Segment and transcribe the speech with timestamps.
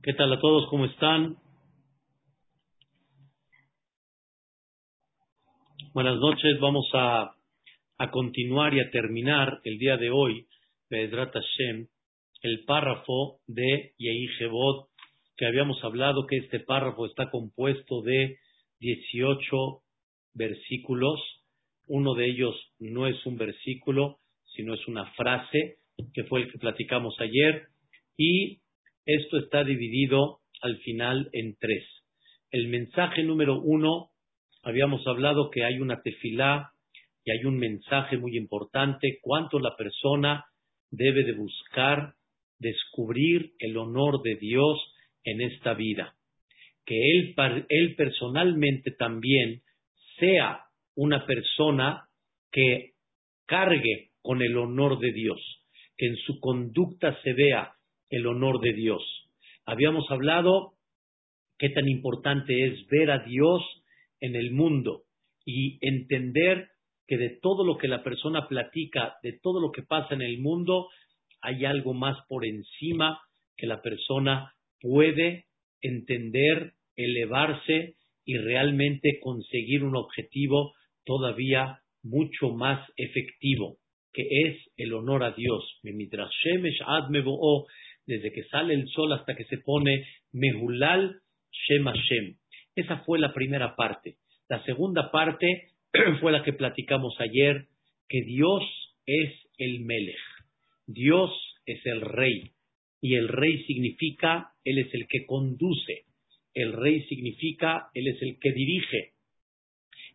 [0.00, 0.68] ¿Qué tal a todos?
[0.70, 1.36] ¿Cómo están?
[5.92, 6.60] Buenas noches.
[6.60, 7.34] Vamos a,
[7.98, 10.46] a continuar y a terminar el día de hoy,
[10.88, 11.88] Bedrat Hashem,
[12.42, 14.28] el párrafo de Yehi
[15.36, 18.38] que habíamos hablado que este párrafo está compuesto de
[18.78, 19.82] 18
[20.32, 21.20] versículos.
[21.88, 24.20] Uno de ellos no es un versículo,
[24.54, 25.78] sino es una frase,
[26.14, 27.66] que fue el que platicamos ayer.
[28.16, 28.60] Y
[29.08, 31.82] esto está dividido al final en tres.
[32.50, 34.10] El mensaje número uno,
[34.62, 36.72] habíamos hablado que hay una tefilá
[37.24, 40.44] y hay un mensaje muy importante, cuánto la persona
[40.90, 42.16] debe de buscar
[42.58, 44.78] descubrir el honor de Dios
[45.24, 46.14] en esta vida.
[46.84, 47.34] Que él,
[47.70, 49.62] él personalmente también
[50.18, 52.08] sea una persona
[52.52, 52.92] que
[53.46, 55.40] cargue con el honor de Dios,
[55.96, 57.72] que en su conducta se vea
[58.10, 59.02] el honor de Dios.
[59.64, 60.74] Habíamos hablado
[61.58, 63.62] qué tan importante es ver a Dios
[64.20, 65.02] en el mundo
[65.44, 66.68] y entender
[67.06, 70.38] que de todo lo que la persona platica, de todo lo que pasa en el
[70.38, 70.88] mundo,
[71.40, 73.20] hay algo más por encima
[73.56, 75.46] que la persona puede
[75.80, 83.78] entender, elevarse y realmente conseguir un objetivo todavía mucho más efectivo,
[84.12, 85.64] que es el honor a Dios
[88.08, 91.20] desde que sale el sol hasta que se pone Mehulal
[91.52, 92.36] Shem Hashem.
[92.74, 94.16] Esa fue la primera parte.
[94.48, 95.72] La segunda parte
[96.20, 97.66] fue la que platicamos ayer,
[98.08, 98.62] que Dios
[99.04, 100.16] es el Melech.
[100.86, 101.30] Dios
[101.66, 102.52] es el rey.
[103.02, 106.06] Y el rey significa, Él es el que conduce.
[106.54, 109.12] El rey significa, Él es el que dirige.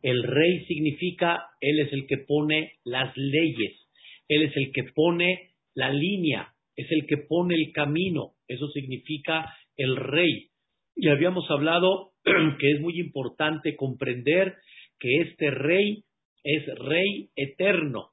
[0.02, 3.88] El rey significa, Él es el que pone las leyes.
[4.28, 9.54] Él es el que pone la línea es el que pone el camino, eso significa
[9.78, 10.50] el rey.
[10.96, 14.56] Y habíamos hablado que es muy importante comprender
[15.00, 16.04] que este rey
[16.44, 18.10] es rey eterno,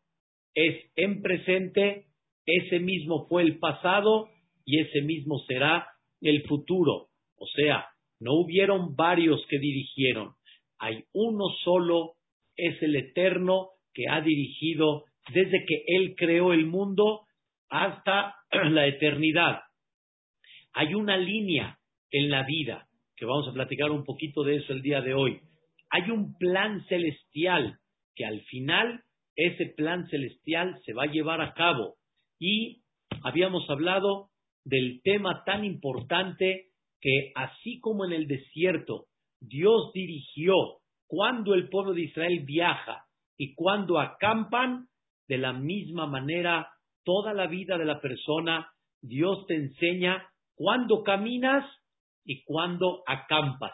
[0.54, 2.06] es en presente,
[2.46, 4.28] ese mismo fue el pasado
[4.64, 5.86] y ese mismo será
[6.20, 7.08] el futuro.
[7.36, 7.86] O sea,
[8.20, 10.34] no hubieron varios que dirigieron,
[10.78, 12.14] hay uno solo,
[12.56, 17.22] es el eterno que ha dirigido desde que él creó el mundo
[17.70, 18.34] hasta
[18.70, 19.60] la eternidad.
[20.72, 21.78] Hay una línea
[22.10, 22.86] en la vida,
[23.16, 25.40] que vamos a platicar un poquito de eso el día de hoy.
[25.90, 27.78] Hay un plan celestial
[28.14, 29.02] que al final
[29.36, 31.96] ese plan celestial se va a llevar a cabo.
[32.38, 32.82] Y
[33.22, 34.30] habíamos hablado
[34.64, 36.66] del tema tan importante
[37.00, 39.06] que así como en el desierto
[39.40, 40.54] Dios dirigió
[41.06, 43.06] cuando el pueblo de Israel viaja
[43.36, 44.86] y cuando acampan,
[45.26, 46.68] de la misma manera
[47.04, 48.70] toda la vida de la persona,
[49.02, 51.64] Dios te enseña cuándo caminas
[52.24, 53.72] y cuándo acampas.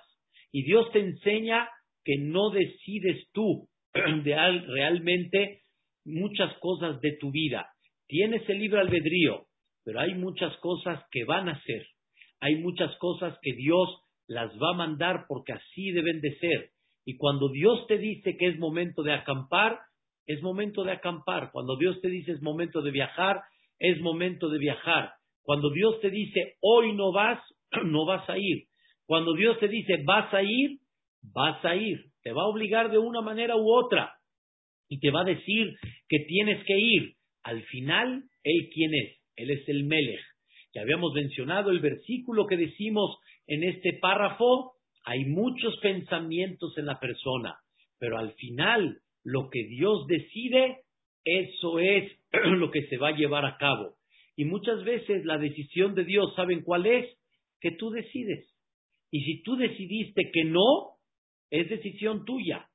[0.53, 1.69] Y Dios te enseña
[2.05, 5.63] que no decides tú realmente
[6.05, 7.69] muchas cosas de tu vida.
[8.07, 9.47] Tienes el libre albedrío,
[9.85, 11.85] pero hay muchas cosas que van a ser.
[12.41, 13.89] Hay muchas cosas que Dios
[14.29, 16.71] las va a mandar porque así deben de ser.
[17.05, 19.79] Y cuando Dios te dice que es momento de acampar,
[20.27, 21.51] es momento de acampar.
[21.53, 23.41] Cuando Dios te dice es momento de viajar,
[23.79, 25.13] es momento de viajar.
[25.43, 27.41] Cuando Dios te dice hoy no vas,
[27.85, 28.65] no vas a ir.
[29.07, 30.79] Cuando Dios te dice vas a ir,
[31.23, 31.99] vas a ir.
[32.23, 34.13] Te va a obligar de una manera u otra.
[34.89, 35.75] Y te va a decir
[36.09, 37.13] que tienes que ir.
[37.43, 39.17] Al final, Él quién es?
[39.37, 40.25] Él es el Melech.
[40.75, 43.17] Ya habíamos mencionado el versículo que decimos
[43.47, 44.73] en este párrafo.
[45.05, 47.57] Hay muchos pensamientos en la persona,
[47.99, 50.83] pero al final lo que Dios decide,
[51.25, 53.97] eso es lo que se va a llevar a cabo.
[54.37, 57.19] Y muchas veces la decisión de Dios, ¿saben cuál es?
[57.61, 58.49] Que tú decides.
[59.11, 60.99] Y si tú decidiste que no,
[61.51, 62.69] es decisión tuya.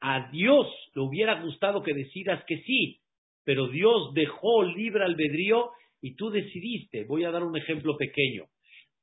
[0.00, 3.00] A Dios le hubiera gustado que decidas que sí,
[3.44, 5.70] pero Dios dejó libre albedrío
[6.00, 7.04] y tú decidiste.
[7.04, 8.44] Voy a dar un ejemplo pequeño.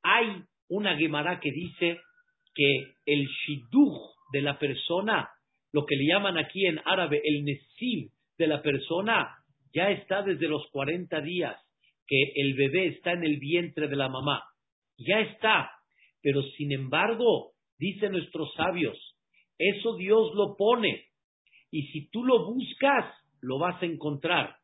[0.02, 2.00] Hay una Gemara que dice
[2.54, 4.00] que el shidduch
[4.32, 5.28] de la persona
[5.72, 9.28] lo que le llaman aquí en árabe el nesil de la persona,
[9.74, 11.56] ya está desde los 40 días
[12.06, 14.42] que el bebé está en el vientre de la mamá.
[14.96, 15.70] Ya está.
[16.22, 18.96] Pero sin embargo, dicen nuestros sabios,
[19.58, 21.04] eso Dios lo pone.
[21.70, 24.56] Y si tú lo buscas, lo vas a encontrar.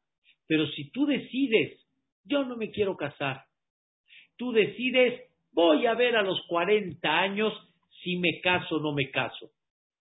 [0.46, 1.86] Pero si tú decides,
[2.24, 3.44] yo no me quiero casar,
[4.36, 5.22] tú decides,
[5.52, 7.52] voy a ver a los 40 años
[8.02, 9.50] si me caso o no me caso.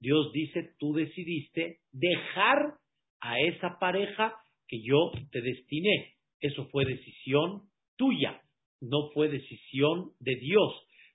[0.00, 2.74] Dios dice, tú decidiste dejar
[3.20, 4.34] a esa pareja
[4.68, 6.14] que yo te destiné.
[6.40, 7.62] Eso fue decisión
[7.96, 8.42] tuya.
[8.80, 10.70] no fue decisión de Dios.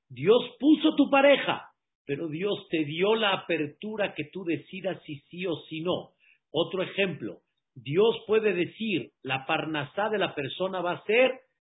[0.09, 1.69] Dios puso tu pareja,
[2.05, 6.13] pero Dios te dio la apertura que tú decidas si sí o si no.
[6.51, 7.41] Otro ejemplo,
[7.75, 11.31] Dios puede decir, la parnasá de la persona va a ser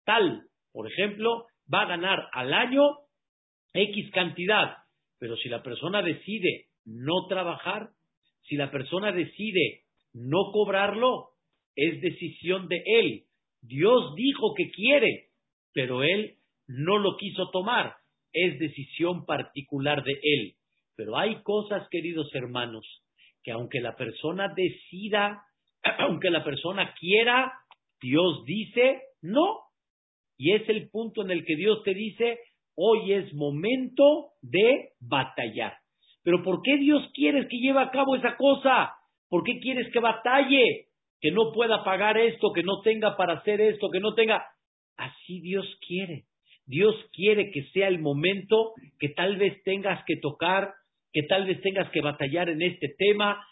[0.05, 2.81] tal, por ejemplo, va a ganar al año
[3.73, 4.77] X cantidad,
[5.19, 7.89] pero si la persona decide no trabajar,
[8.47, 9.83] si la persona decide
[10.13, 11.30] no cobrarlo,
[11.75, 13.24] es decisión de él.
[13.62, 15.30] Dios dijo que quiere,
[15.74, 16.35] pero él
[16.68, 17.95] no lo quiso tomar.
[18.31, 20.56] Es decisión particular de él.
[20.95, 22.86] Pero hay cosas, queridos hermanos,
[23.44, 25.44] que aunque la persona decida,
[26.00, 27.53] aunque la persona quiera,
[28.01, 29.59] Dios dice no.
[30.38, 32.39] Y es el punto en el que Dios te dice,
[32.75, 35.82] hoy es momento de batallar.
[36.24, 38.94] Pero ¿por qué Dios quiere que lleve a cabo esa cosa?
[39.30, 40.88] ¿Por qué quieres que batalle?
[41.20, 44.46] Que no pueda pagar esto, que no tenga para hacer esto, que no tenga.
[44.98, 46.25] Así Dios quiere.
[46.66, 50.74] Dios quiere que sea el momento que tal vez tengas que tocar,
[51.12, 53.46] que tal vez tengas que batallar en este tema.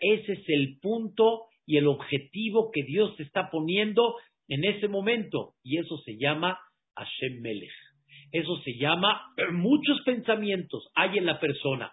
[0.00, 4.14] Ese es el punto y el objetivo que Dios te está poniendo
[4.48, 5.54] en ese momento.
[5.62, 6.58] Y eso se llama
[6.96, 7.72] Hashem Melech.
[8.30, 11.92] Eso se llama muchos pensamientos hay en la persona.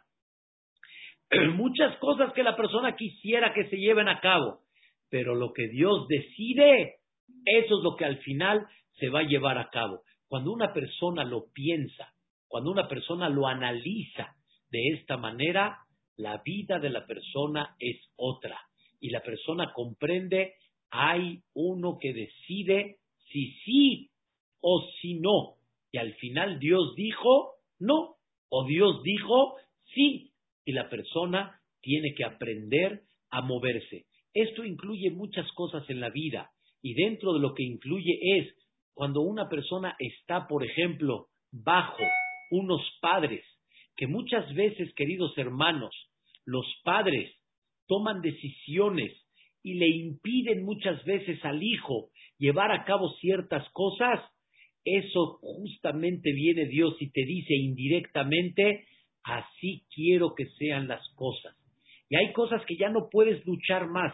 [1.55, 4.61] muchas cosas que la persona quisiera que se lleven a cabo,
[5.09, 6.97] pero lo que Dios decide,
[7.45, 8.65] eso es lo que al final
[8.99, 10.01] se va a llevar a cabo.
[10.27, 12.13] Cuando una persona lo piensa,
[12.47, 14.35] cuando una persona lo analiza
[14.71, 15.77] de esta manera,
[16.17, 18.59] la vida de la persona es otra.
[18.99, 20.55] Y la persona comprende,
[20.91, 22.97] hay uno que decide
[23.31, 24.11] si sí
[24.61, 25.55] o si no.
[25.91, 28.15] Y al final Dios dijo no,
[28.49, 29.55] o Dios dijo
[29.93, 30.28] sí
[30.69, 33.01] y la persona tiene que aprender
[33.31, 34.05] a moverse.
[34.35, 36.51] Esto incluye muchas cosas en la vida
[36.83, 38.53] y dentro de lo que incluye es
[38.93, 42.03] cuando una persona está, por ejemplo, bajo
[42.51, 43.43] unos padres,
[43.97, 45.91] que muchas veces, queridos hermanos,
[46.45, 47.33] los padres
[47.87, 49.11] toman decisiones
[49.63, 54.21] y le impiden muchas veces al hijo llevar a cabo ciertas cosas,
[54.85, 58.85] eso justamente viene Dios y te dice indirectamente,
[59.23, 61.55] Así quiero que sean las cosas.
[62.09, 64.13] Y hay cosas que ya no puedes luchar más.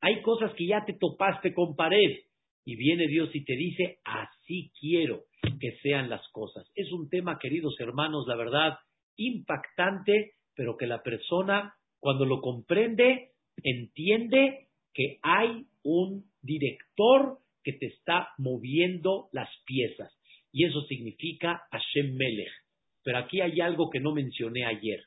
[0.00, 2.20] Hay cosas que ya te topaste con pared.
[2.64, 5.24] Y viene Dios y te dice, así quiero
[5.60, 6.66] que sean las cosas.
[6.74, 8.78] Es un tema, queridos hermanos, la verdad,
[9.16, 13.32] impactante, pero que la persona, cuando lo comprende,
[13.62, 20.12] entiende que hay un director que te está moviendo las piezas.
[20.52, 22.63] Y eso significa Hashem Melech.
[23.04, 25.00] Pero aquí hay algo que no mencioné ayer.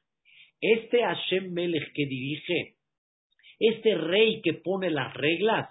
[0.62, 2.78] Este Hashem Melech que dirige,
[3.60, 5.70] este rey que pone las reglas,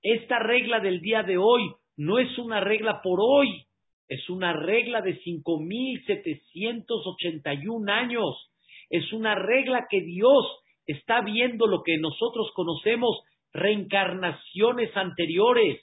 [0.02, 3.66] Esta regla del día de hoy no es una regla por hoy,
[4.12, 8.50] es una regla de 5.781 años.
[8.90, 10.44] Es una regla que Dios
[10.86, 13.22] está viendo lo que nosotros conocemos
[13.54, 15.80] reencarnaciones anteriores.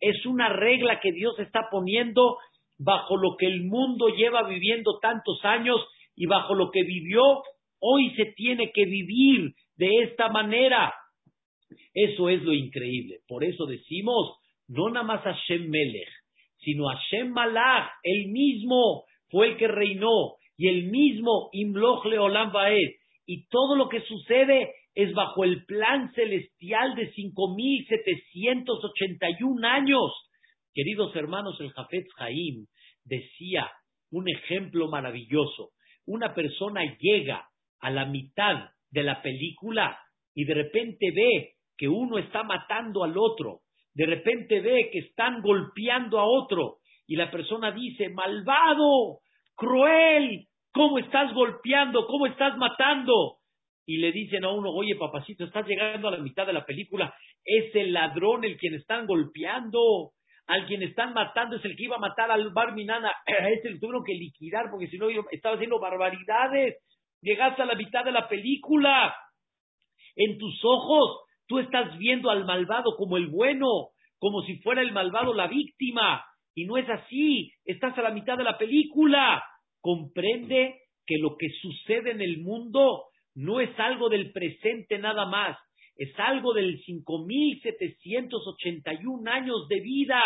[0.00, 2.36] Es una regla que Dios está poniendo
[2.78, 5.80] bajo lo que el mundo lleva viviendo tantos años
[6.14, 7.22] y bajo lo que vivió,
[7.78, 10.92] hoy se tiene que vivir de esta manera.
[11.94, 13.20] Eso es lo increíble.
[13.26, 14.36] Por eso decimos,
[14.68, 16.21] no nada más Hashem Melech,
[16.62, 22.96] sino Hashem Malach, el mismo fue el que reinó, y el mismo Imloch Leolam Baed,
[23.26, 30.12] y todo lo que sucede es bajo el plan celestial de 5.781 años.
[30.74, 32.66] Queridos hermanos, el Jafetz Haim
[33.04, 33.70] decía
[34.10, 35.70] un ejemplo maravilloso.
[36.06, 37.48] Una persona llega
[37.80, 39.98] a la mitad de la película
[40.34, 43.60] y de repente ve que uno está matando al otro
[43.94, 49.18] de repente ve que están golpeando a otro y la persona dice, malvado,
[49.54, 52.06] cruel, ¿cómo estás golpeando?
[52.06, 53.38] ¿Cómo estás matando?
[53.84, 57.14] Y le dicen a uno, oye papacito, estás llegando a la mitad de la película,
[57.44, 60.12] es el ladrón el quien están golpeando,
[60.46, 63.78] al quien están matando es el que iba a matar al Barminana, a ese lo
[63.78, 66.76] tuvieron que liquidar porque si no estaba haciendo barbaridades,
[67.20, 69.14] llegaste a la mitad de la película,
[70.16, 74.92] en tus ojos Tú estás viendo al malvado como el bueno, como si fuera el
[74.92, 76.24] malvado la víctima.
[76.54, 77.52] Y no es así.
[77.66, 79.44] Estás a la mitad de la película.
[79.82, 83.04] Comprende que lo que sucede en el mundo
[83.34, 85.58] no es algo del presente nada más.
[85.96, 90.22] es algo del 5.781 años de vida.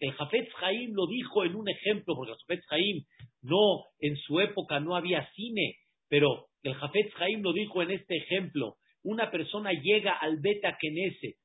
[0.00, 3.06] El Jafetz Haim lo dijo en un ejemplo, porque el Jafetz Haim
[3.40, 5.76] no, en su época no había cine,
[6.10, 8.76] pero el Jafetz Haim lo dijo en este ejemplo.
[9.04, 11.36] Una persona llega al Beta Knesset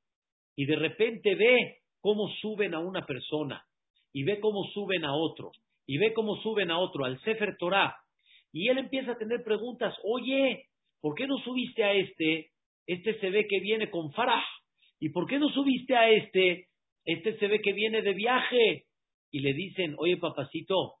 [0.56, 3.64] y de repente ve cómo suben a una persona
[4.12, 5.52] y ve cómo suben a otro
[5.86, 7.94] y ve cómo suben a otro al Sefer Torah
[8.54, 10.66] y él empieza a tener preguntas, oye,
[11.00, 12.50] ¿por qué no subiste a este?
[12.86, 14.44] Este se ve que viene con Farah.
[15.00, 16.68] ¿Y por qué no subiste a este?
[17.04, 18.84] Este se ve que viene de viaje.
[19.32, 20.94] Y le dicen, oye papacito,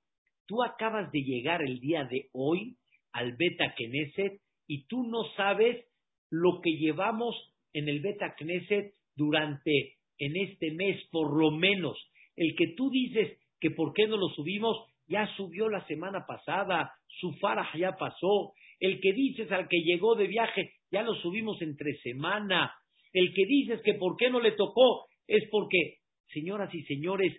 [0.46, 2.76] tú acabas de llegar el día de hoy
[3.12, 5.86] al Beta Knesset y tú no sabes
[6.34, 7.36] lo que llevamos
[7.72, 11.96] en el Beta Knesset durante, en este mes, por lo menos.
[12.36, 14.76] El que tú dices que por qué no lo subimos,
[15.06, 18.52] ya subió la semana pasada, su faraj ya pasó.
[18.80, 22.72] El que dices al que llegó de viaje, ya lo subimos entre semana.
[23.12, 25.98] El que dices que por qué no le tocó, es porque,
[26.32, 27.32] señoras y señores,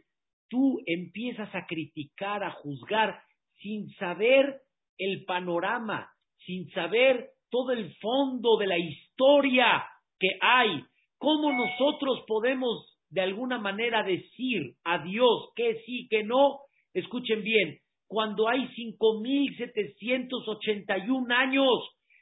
[0.49, 3.19] tú empiezas a criticar, a juzgar,
[3.61, 4.61] sin saber
[4.97, 6.09] el panorama,
[6.45, 9.85] sin saber todo el fondo de la historia
[10.19, 10.83] que hay.
[11.17, 16.59] ¿Cómo nosotros podemos de alguna manera decir a Dios que sí, que no?
[16.93, 21.79] Escuchen bien, cuando hay 5.781 años,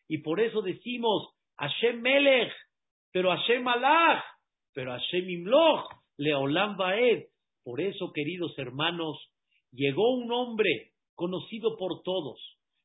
[0.08, 2.54] y por eso decimos Hashem Melech,
[3.12, 4.24] pero Hashem Malach,
[4.72, 7.24] pero Hashem Imloch, Leolam Baed.
[7.64, 9.18] Por eso, queridos hermanos,
[9.72, 12.40] llegó un hombre conocido por todos,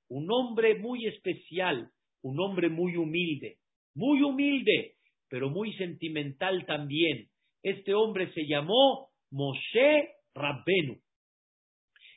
[0.08, 3.58] un hombre muy especial, un hombre muy humilde,
[3.94, 4.94] muy humilde,
[5.28, 7.28] pero muy sentimental también.
[7.62, 10.98] Este hombre se llamó Moshe Rabbenu.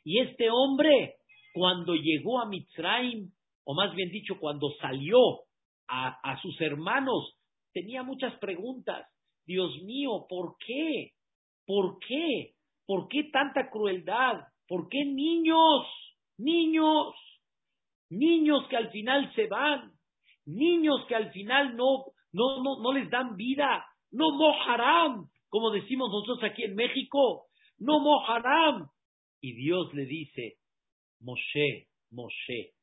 [0.03, 1.15] Y este hombre,
[1.53, 3.31] cuando llegó a Mitzrayim,
[3.63, 5.17] o más bien dicho, cuando salió
[5.87, 7.37] a, a sus hermanos,
[7.73, 9.07] tenía muchas preguntas.
[9.45, 11.11] Dios mío, ¿por qué?
[11.65, 12.53] ¿Por qué?
[12.85, 14.41] ¿Por qué tanta crueldad?
[14.67, 15.85] ¿Por qué niños?
[16.37, 17.13] Niños.
[18.11, 19.93] Niños que al final se van.
[20.45, 23.85] Niños que al final no, no, no, no les dan vida.
[24.11, 27.45] No mojarán, como decimos nosotros aquí en México.
[27.79, 28.87] No mojarán.
[29.39, 30.57] Y Dios le dice,
[31.21, 32.73] Moshe, Moshe,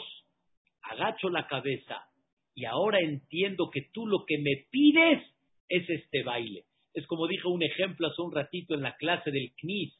[0.82, 2.06] agacho la cabeza,
[2.54, 5.22] y ahora entiendo que tú lo que me pides
[5.68, 6.64] es este baile.
[6.94, 9.94] Es como dije un ejemplo hace un ratito en la clase del CNIS.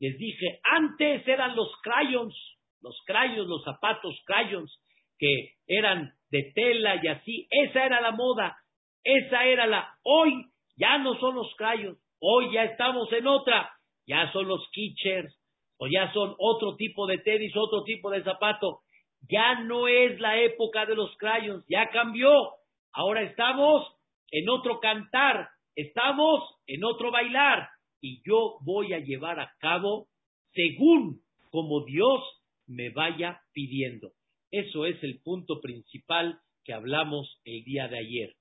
[0.00, 2.34] Les dije, antes eran los crayons,
[2.82, 4.78] los crayons, los zapatos crayons,
[5.18, 7.48] que eran de tela y así.
[7.50, 8.56] Esa era la moda,
[9.02, 9.96] esa era la...
[10.02, 10.44] Hoy
[10.76, 13.70] ya no son los crayons, hoy ya estamos en otra.
[14.06, 15.34] Ya son los kitchers,
[15.78, 18.80] o ya son otro tipo de tenis, otro tipo de zapato.
[19.28, 22.50] Ya no es la época de los crayons, ya cambió.
[22.92, 23.86] Ahora estamos
[24.30, 27.68] en otro cantar, estamos en otro bailar
[28.00, 30.08] y yo voy a llevar a cabo
[30.52, 32.20] según como Dios
[32.66, 34.12] me vaya pidiendo.
[34.50, 38.34] Eso es el punto principal que hablamos el día de ayer.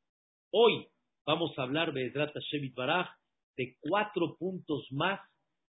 [0.52, 0.88] Hoy
[1.26, 3.10] vamos a hablar, Be'ezrat Hashem Baraj,
[3.58, 5.20] de cuatro puntos más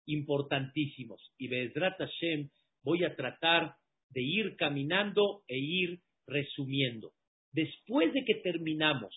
[0.05, 1.21] importantísimos.
[1.37, 2.49] Y Be'ezrat Hashem
[2.83, 3.75] voy a tratar
[4.09, 7.11] de ir caminando e ir resumiendo.
[7.51, 9.13] Después de que terminamos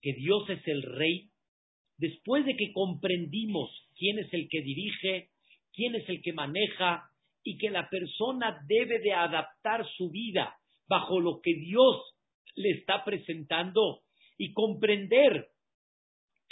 [0.00, 1.30] que Dios es el rey,
[1.98, 5.28] después de que comprendimos quién es el que dirige,
[5.72, 7.08] quién es el que maneja
[7.44, 10.56] y que la persona debe de adaptar su vida
[10.88, 12.14] bajo lo que Dios
[12.54, 14.02] le está presentando
[14.38, 15.48] y comprender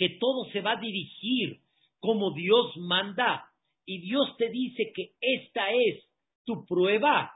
[0.01, 1.61] que todo se va a dirigir
[1.99, 3.53] como Dios manda
[3.85, 6.03] y Dios te dice que esta es
[6.47, 7.31] tu prueba.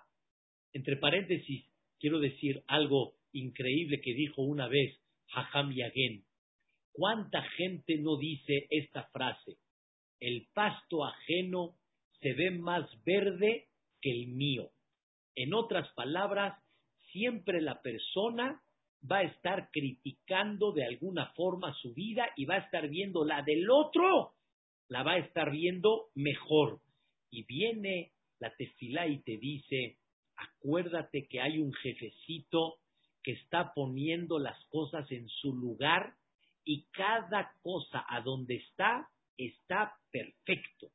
[0.73, 1.67] Entre paréntesis,
[2.01, 4.99] quiero decir algo increíble que dijo una vez
[5.35, 6.25] Hajam Yagen.
[6.93, 9.59] ¿Cuánta gente no dice esta frase?
[10.19, 11.77] El pasto ajeno
[12.23, 13.69] se ve más verde
[14.01, 14.71] que el mío.
[15.35, 16.59] En otras palabras,
[17.13, 18.63] siempre la persona
[19.11, 23.43] va a estar criticando de alguna forma su vida y va a estar viendo la
[23.43, 24.33] del otro,
[24.89, 26.81] la va a estar viendo mejor.
[27.31, 29.99] Y viene la tefilá y te dice,
[30.37, 32.77] acuérdate que hay un jefecito
[33.23, 36.15] que está poniendo las cosas en su lugar
[36.65, 40.89] y cada cosa a donde está está perfecto,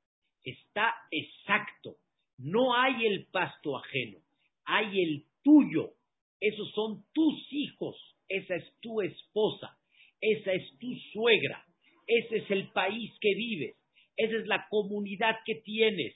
[0.43, 1.97] está exacto.
[2.37, 4.19] No hay el pasto ajeno,
[4.65, 5.93] hay el tuyo
[6.39, 7.95] esos son tus hijos,
[8.27, 9.77] esa es tu esposa,
[10.21, 11.65] esa es tu suegra,
[12.07, 13.77] ese es el país que vives,
[14.15, 16.15] esa es la comunidad que tienes.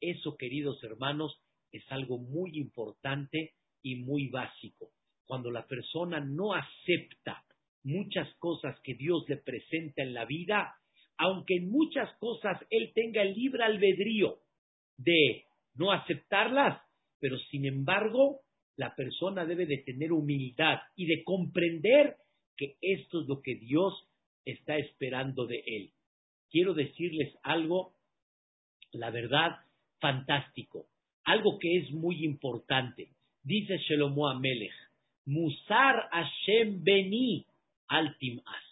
[0.00, 1.40] Eso, queridos hermanos,
[1.72, 4.90] es algo muy importante y muy básico.
[5.26, 7.44] Cuando la persona no acepta
[7.82, 10.74] muchas cosas que Dios le presenta en la vida,
[11.18, 14.40] aunque en muchas cosas él tenga el libre albedrío
[14.96, 16.82] de no aceptarlas,
[17.20, 18.40] pero sin embargo
[18.76, 22.16] la persona debe de tener humildad y de comprender
[22.56, 23.94] que esto es lo que Dios
[24.44, 25.90] está esperando de él.
[26.50, 27.92] Quiero decirles algo,
[28.92, 29.58] la verdad,
[30.00, 30.86] fantástico,
[31.24, 33.08] algo que es muy importante.
[33.42, 34.72] Dice Shelomo Amelech,
[35.26, 37.46] Musar Hashem Beni
[37.88, 38.64] Altim As.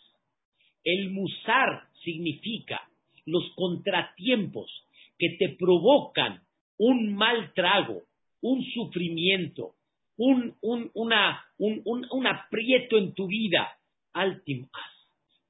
[0.85, 2.81] El Musar significa
[3.27, 4.71] los contratiempos
[5.19, 6.43] que te provocan
[6.79, 8.03] un mal trago,
[8.41, 9.75] un sufrimiento,
[10.19, 13.79] un, un, una, un, un, aprieto en tu vida,
[14.13, 14.69] altim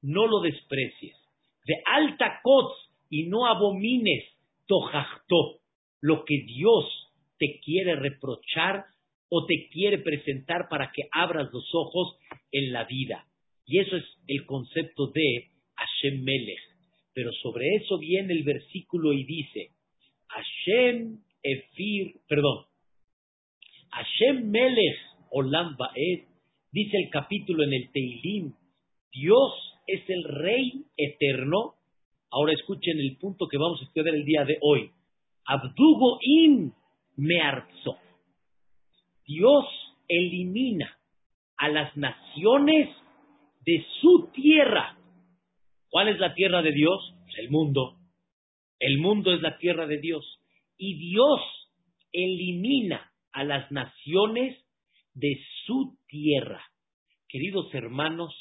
[0.03, 1.17] No lo desprecies.
[1.65, 2.77] De alta cots
[3.11, 4.25] y no abomines
[4.67, 5.61] tojachto,
[6.01, 6.85] lo que Dios
[7.39, 8.85] te quiere reprochar
[9.31, 12.17] o te quiere presentar para que abras los ojos
[12.53, 13.27] en la vida.
[13.67, 16.61] Y eso es el concepto de Hashem Melech.
[17.15, 19.73] Pero sobre eso viene el versículo y dice,
[20.29, 22.67] Hashem Efir, perdón,
[23.91, 24.99] Hashem Melech
[25.31, 26.25] Olam Baed,
[26.73, 28.55] dice el capítulo en el Teilim,
[29.13, 29.53] Dios
[29.87, 31.75] es el Rey eterno.
[32.31, 34.91] Ahora escuchen el punto que vamos a estudiar el día de hoy.
[35.47, 36.75] Abdugo in
[37.17, 37.99] mearzo.
[39.27, 39.65] Dios
[40.09, 40.99] elimina
[41.57, 42.89] a las naciones
[43.65, 44.97] de su tierra.
[45.91, 47.15] ¿Cuál es la tierra de Dios?
[47.39, 47.97] El mundo.
[48.79, 50.41] El mundo es la tierra de Dios.
[50.77, 51.41] Y Dios
[52.13, 54.57] elimina a las naciones
[55.15, 56.63] de su tierra.
[57.29, 58.35] Queridos hermanos,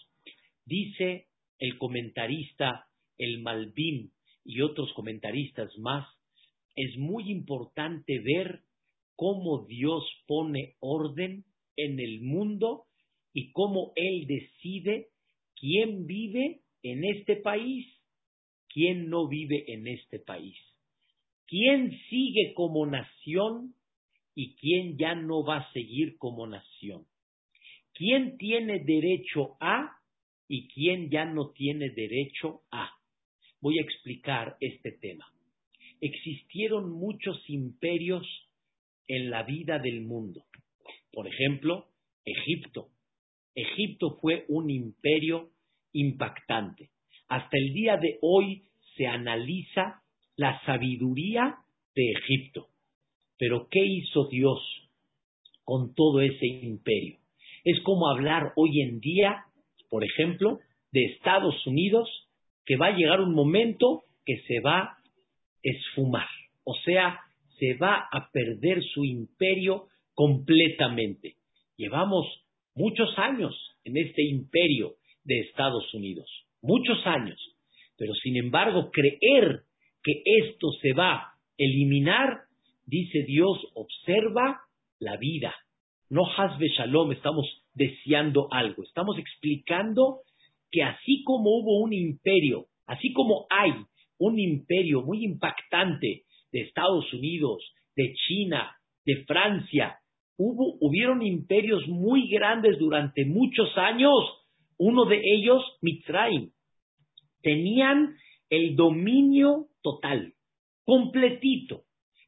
[0.65, 1.27] dice
[1.59, 4.11] el comentarista, el Malvin
[4.45, 6.07] y otros comentaristas más,
[6.75, 8.61] es muy importante ver
[9.15, 11.43] cómo Dios pone orden
[11.75, 12.85] en el mundo
[13.33, 15.07] y cómo Él decide
[15.55, 17.87] quién vive en este país,
[18.69, 20.55] quién no vive en este país,
[21.47, 23.73] quién sigue como nación
[24.39, 27.07] y quién ya no va a seguir como nación.
[27.95, 29.97] ¿Quién tiene derecho a
[30.47, 32.91] y quién ya no tiene derecho a?
[33.61, 35.25] Voy a explicar este tema.
[35.99, 38.27] Existieron muchos imperios
[39.07, 40.45] en la vida del mundo.
[41.11, 41.87] Por ejemplo,
[42.23, 42.89] Egipto.
[43.55, 45.49] Egipto fue un imperio
[45.93, 46.91] impactante.
[47.27, 48.61] Hasta el día de hoy
[48.97, 50.03] se analiza
[50.35, 51.57] la sabiduría
[51.95, 52.69] de Egipto.
[53.37, 54.59] Pero ¿qué hizo Dios
[55.63, 57.17] con todo ese imperio?
[57.63, 59.43] Es como hablar hoy en día,
[59.89, 60.59] por ejemplo,
[60.91, 62.09] de Estados Unidos,
[62.65, 64.97] que va a llegar un momento que se va a
[65.61, 66.27] esfumar,
[66.63, 67.19] o sea,
[67.59, 71.35] se va a perder su imperio completamente.
[71.77, 72.25] Llevamos
[72.75, 76.29] muchos años en este imperio de Estados Unidos,
[76.61, 77.39] muchos años,
[77.97, 79.63] pero sin embargo creer
[80.03, 82.46] que esto se va a eliminar
[82.87, 84.61] Dice Dios, observa
[84.99, 85.53] la vida,
[86.09, 88.81] No Hasbe Shalom, estamos deseando algo.
[88.83, 90.21] Estamos explicando
[90.71, 93.73] que así como hubo un imperio, así como hay
[94.19, 96.23] un imperio muy impactante
[96.53, 97.61] de Estados Unidos,
[97.97, 99.99] de China, de Francia,
[100.37, 104.13] hubo, hubieron imperios muy grandes durante muchos años.
[104.77, 106.51] Uno de ellos, Mitzrayim.
[107.41, 108.15] Tenían
[108.49, 110.35] el dominio total,
[110.85, 111.86] completito.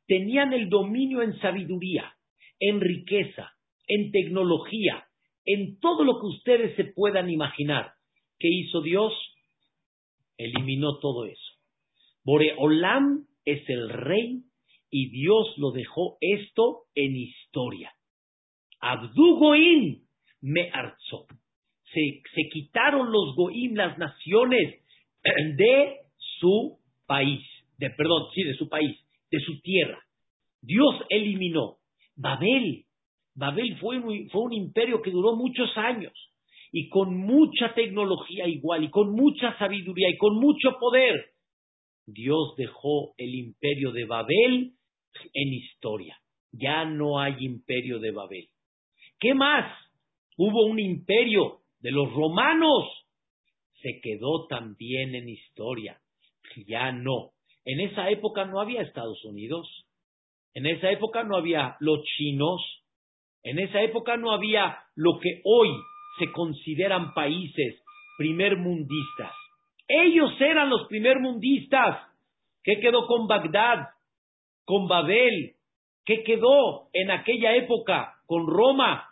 [0.09, 2.15] Tenían el dominio en sabiduría,
[2.59, 3.51] en riqueza,
[3.87, 5.05] en tecnología,
[5.45, 7.91] en todo lo que ustedes se puedan imaginar.
[8.39, 9.13] ¿Qué hizo Dios?
[10.35, 11.53] Eliminó todo eso.
[12.23, 14.41] Boreolam es el rey
[14.89, 17.93] y Dios lo dejó esto en historia.
[18.79, 20.01] Abdu Goim
[20.41, 21.27] me arzó.
[21.93, 24.83] Se, se quitaron los Goim, las naciones,
[25.55, 25.97] de
[26.39, 27.45] su país,
[27.77, 28.97] de, perdón, sí, de su país,
[29.31, 29.99] de su tierra.
[30.61, 31.77] Dios eliminó.
[32.15, 32.85] Babel,
[33.35, 36.13] Babel fue fue un imperio que duró muchos años
[36.71, 41.31] y con mucha tecnología igual y con mucha sabiduría y con mucho poder.
[42.05, 44.73] Dios dejó el imperio de Babel
[45.33, 46.17] en historia.
[46.51, 48.49] Ya no hay imperio de Babel.
[49.19, 49.71] ¿Qué más?
[50.37, 52.85] Hubo un imperio de los romanos.
[53.81, 55.99] Se quedó también en historia.
[56.67, 57.31] Ya no.
[57.71, 59.85] En esa época no había Estados Unidos.
[60.55, 62.59] En esa época no había los chinos.
[63.43, 65.69] En esa época no había lo que hoy
[66.17, 67.83] se consideran países
[68.17, 69.31] primermundistas.
[69.87, 72.07] Ellos eran los primermundistas.
[72.63, 73.89] ¿Qué quedó con Bagdad?
[74.65, 75.53] Con Babel.
[76.05, 79.09] ¿Qué quedó en aquella época con Roma?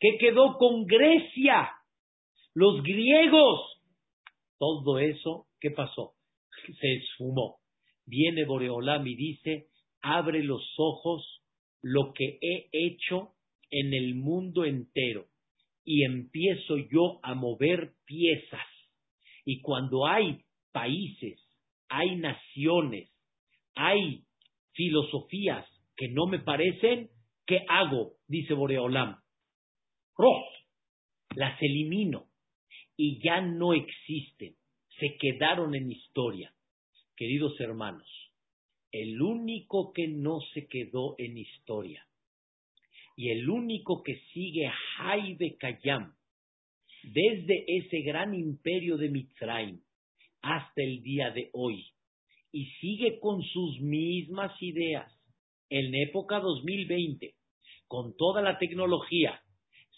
[0.00, 1.70] ¿Qué quedó con Grecia?
[2.52, 3.80] Los griegos.
[4.58, 6.14] Todo eso, ¿qué pasó?
[6.80, 7.61] Se esfumó.
[8.06, 9.68] Viene Boreolam y dice,
[10.02, 11.42] abre los ojos
[11.82, 13.32] lo que he hecho
[13.70, 15.26] en el mundo entero
[15.84, 18.66] y empiezo yo a mover piezas.
[19.44, 21.40] Y cuando hay países,
[21.88, 23.10] hay naciones,
[23.74, 24.24] hay
[24.72, 27.10] filosofías que no me parecen,
[27.46, 28.14] ¿qué hago?
[28.28, 29.20] Dice Boreolam.
[30.16, 30.44] Ros,
[31.34, 32.26] las elimino
[32.96, 34.54] y ya no existen,
[34.98, 36.54] se quedaron en historia.
[37.22, 38.08] Queridos hermanos,
[38.90, 42.04] el único que no se quedó en historia
[43.14, 46.16] y el único que sigue Haibe Kayam,
[47.04, 49.80] desde ese gran imperio de Mitzrayim
[50.40, 51.86] hasta el día de hoy,
[52.50, 55.08] y sigue con sus mismas ideas.
[55.70, 57.36] En época 2020,
[57.86, 59.40] con toda la tecnología,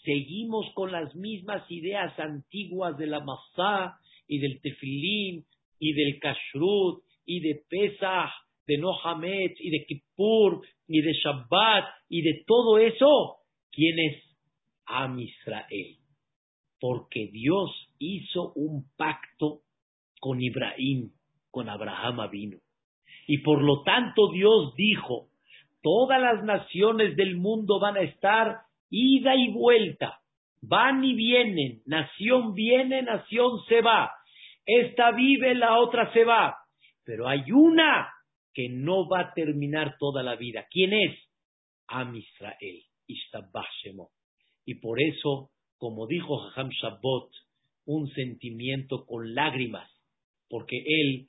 [0.03, 5.43] seguimos con las mismas ideas antiguas de la Masá y del Tefilín
[5.79, 8.31] y del Kashrut y de Pesach,
[8.67, 13.37] de Nohamet y de Kippur y de Shabbat y de todo eso,
[13.71, 14.23] ¿quién es?
[14.85, 15.97] Am Israel.
[16.79, 19.61] Porque Dios hizo un pacto
[20.19, 21.11] con Ibrahim,
[21.51, 22.57] con Abraham vino.
[23.27, 25.29] Y por lo tanto Dios dijo,
[25.81, 30.19] todas las naciones del mundo van a estar ida y vuelta,
[30.61, 34.11] van y vienen, nación viene, nación se va,
[34.65, 36.57] esta vive, la otra se va,
[37.05, 38.09] pero hay una
[38.53, 40.65] que no va a terminar toda la vida.
[40.71, 41.19] ¿Quién es?
[41.87, 42.83] Am Israel,
[44.65, 47.29] Y por eso, como dijo Jajam Shabbat,
[47.85, 49.87] un sentimiento con lágrimas,
[50.49, 51.27] porque él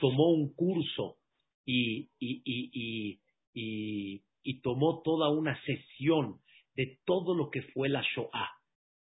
[0.00, 1.16] tomó un curso
[1.66, 3.20] y, y, y,
[4.42, 6.40] y, tomó toda una sesión
[6.74, 8.48] de todo lo que fue la Shoah.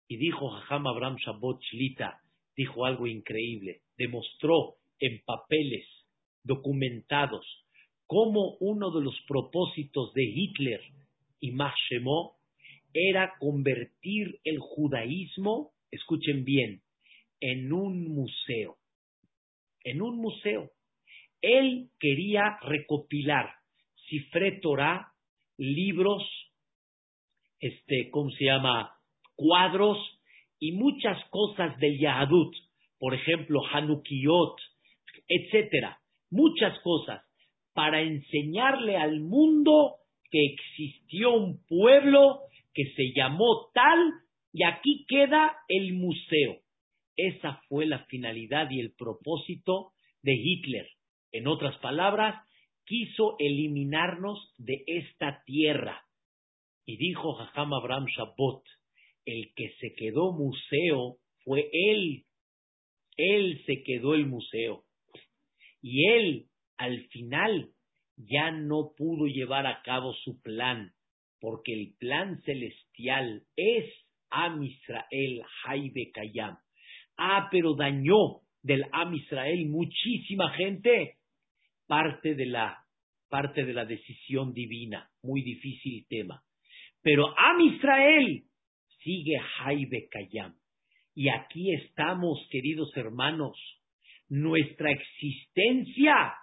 [0.09, 2.21] Y dijo Jajam Abraham Shabbat Shlita,
[2.57, 5.87] dijo algo increíble, demostró en papeles
[6.49, 7.47] documentados
[8.09, 10.81] cómo uno de los propósitos de Hitler
[11.41, 12.37] y Mashemó
[12.93, 16.81] era convertir el judaísmo, escuchen bien,
[17.39, 18.79] en un museo.
[19.85, 20.71] En un museo.
[21.43, 23.51] Él quería recopilar
[24.09, 25.13] Cifre Torah,
[25.59, 26.23] libros,
[27.61, 28.97] este, ¿cómo se llama?
[29.37, 29.99] Cuadros
[30.59, 32.57] y muchas cosas del Yahadut,
[32.99, 34.57] por ejemplo, Hanukiyot,
[35.29, 37.23] etcétera, muchas cosas,
[37.73, 39.97] para enseñarle al mundo
[40.31, 42.41] que existió un pueblo
[42.75, 44.13] que se llamó tal
[44.53, 46.59] y aquí queda el museo.
[47.17, 50.89] Esa fue la finalidad y el propósito de Hitler.
[51.33, 52.45] En otras palabras,
[52.85, 56.03] quiso eliminarnos de esta tierra.
[56.87, 58.63] Y dijo Jajam Abraham Shabbat,
[59.27, 62.25] el que se quedó museo fue él.
[63.17, 64.85] Él se quedó el museo.
[65.81, 67.71] Y él, al final,
[68.17, 70.93] ya no pudo llevar a cabo su plan.
[71.41, 73.85] porque el plan celestial es
[74.31, 76.59] Am Israel Haibe Kayam.
[77.17, 81.15] Ah, pero dañó del Am Israel muchísima gente.
[81.87, 82.77] Parte de la,
[83.29, 85.09] parte de la decisión divina.
[85.23, 86.43] Muy difícil tema.
[87.03, 88.43] Pero Am Israel
[89.03, 90.57] sigue Haibe Kayam.
[91.15, 93.57] Y aquí estamos, queridos hermanos.
[94.29, 96.35] Nuestra existencia,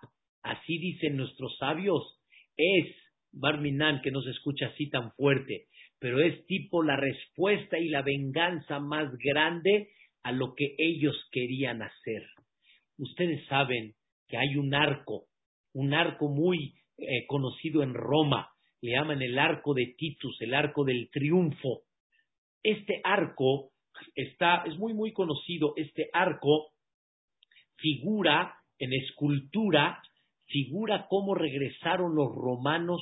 [0.43, 2.19] así dicen nuestros sabios,
[2.57, 2.95] es,
[3.31, 5.67] Barminan, que nos escucha así tan fuerte,
[5.99, 9.89] pero es tipo la respuesta y la venganza más grande
[10.23, 12.23] a lo que ellos querían hacer.
[12.97, 13.93] Ustedes saben
[14.27, 15.25] que hay un arco,
[15.73, 18.49] un arco muy eh, conocido en Roma,
[18.81, 21.81] le llaman el arco de Titus, el arco del triunfo.
[22.63, 23.71] Este arco
[24.15, 26.71] está, es muy, muy conocido, este arco
[27.77, 30.01] figura en escultura,
[30.47, 33.01] figura cómo regresaron los romanos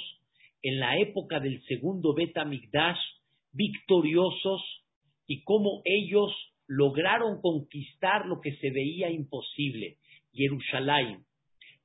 [0.61, 2.99] en la época del segundo Betamigdash,
[3.51, 4.61] victoriosos,
[5.27, 6.31] y cómo ellos
[6.67, 9.97] lograron conquistar lo que se veía imposible,
[10.33, 11.25] Jerusalén.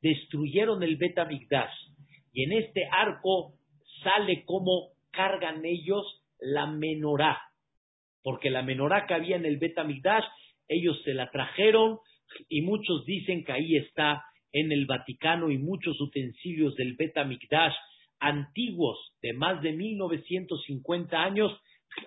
[0.01, 1.74] Destruyeron el Betamigdash,
[2.33, 3.55] y en este arco
[4.03, 6.05] sale cómo cargan ellos
[6.38, 7.38] la menorá,
[8.22, 10.24] porque la menorá que había en el Betamigdash,
[10.68, 11.98] ellos se la trajeron,
[12.49, 17.75] y muchos dicen que ahí está en el Vaticano y muchos utensilios del Betamigdash
[18.21, 21.53] antiguos de más de 1950 años,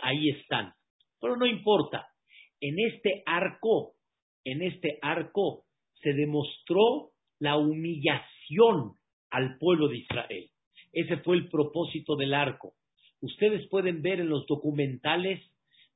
[0.02, 0.74] ahí están.
[1.20, 2.08] Pero no importa.
[2.60, 3.94] En este arco,
[4.44, 5.66] en este arco
[6.02, 8.94] se demostró la humillación
[9.30, 10.50] al pueblo de Israel.
[10.92, 12.74] Ese fue el propósito del arco.
[13.22, 15.40] Ustedes pueden ver en los documentales,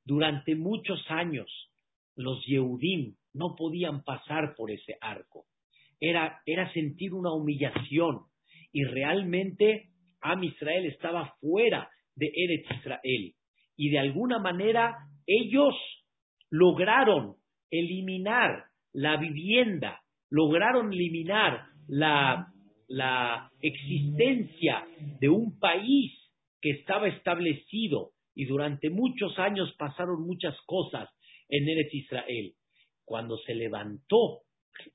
[0.04, 1.48] durante muchos años,
[2.14, 5.44] los Yehudim no podían pasar por ese arco.
[6.00, 8.22] Era, era sentir una humillación.
[8.72, 13.34] Y realmente Am Israel estaba fuera de Eretz Israel.
[13.76, 14.96] Y de alguna manera
[15.26, 15.74] ellos
[16.50, 17.36] lograron
[17.70, 22.48] eliminar la vivienda, lograron eliminar la,
[22.88, 24.86] la existencia
[25.20, 26.12] de un país
[26.60, 31.08] que estaba establecido y durante muchos años pasaron muchas cosas
[31.48, 32.54] en Eretz Israel.
[33.06, 34.42] Cuando se levantó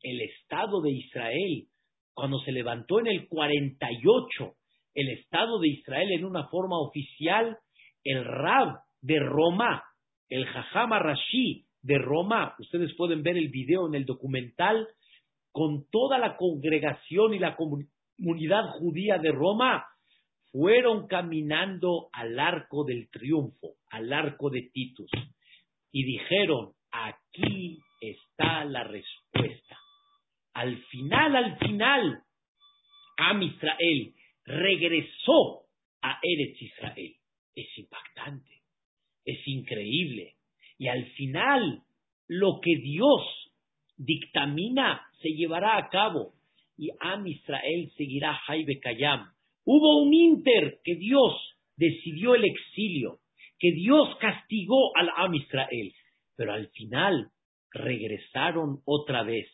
[0.04, 1.66] el Estado de Israel,
[2.14, 4.54] cuando se levantó en el 48
[4.94, 7.58] el Estado de Israel en una forma oficial,
[8.04, 9.84] el Rab de Roma,
[10.30, 14.88] el Jajama Rashi de Roma, ustedes pueden ver el video en el documental,
[15.54, 19.86] con toda la congregación y la comunidad judía de Roma,
[20.52, 25.10] fueron caminando al arco del triunfo, al arco de Titus,
[25.94, 29.78] y dijeron, aquí está la respuesta.
[30.54, 32.24] Al final, al final,
[33.18, 34.14] Am Israel
[34.46, 35.68] regresó
[36.02, 37.16] a Eretz Israel.
[37.56, 38.62] Es impactante,
[39.26, 40.36] es increíble.
[40.78, 41.84] Y al final,
[42.28, 43.22] lo que Dios
[43.98, 46.34] dictamina se llevará a cabo
[46.78, 49.32] y Am Israel seguirá Jaibe Kayam.
[49.64, 51.34] Hubo un inter que Dios
[51.76, 53.20] decidió el exilio,
[53.60, 55.94] que Dios castigó al Am Israel,
[56.36, 57.30] pero al final
[57.72, 59.48] regresaron otra vez.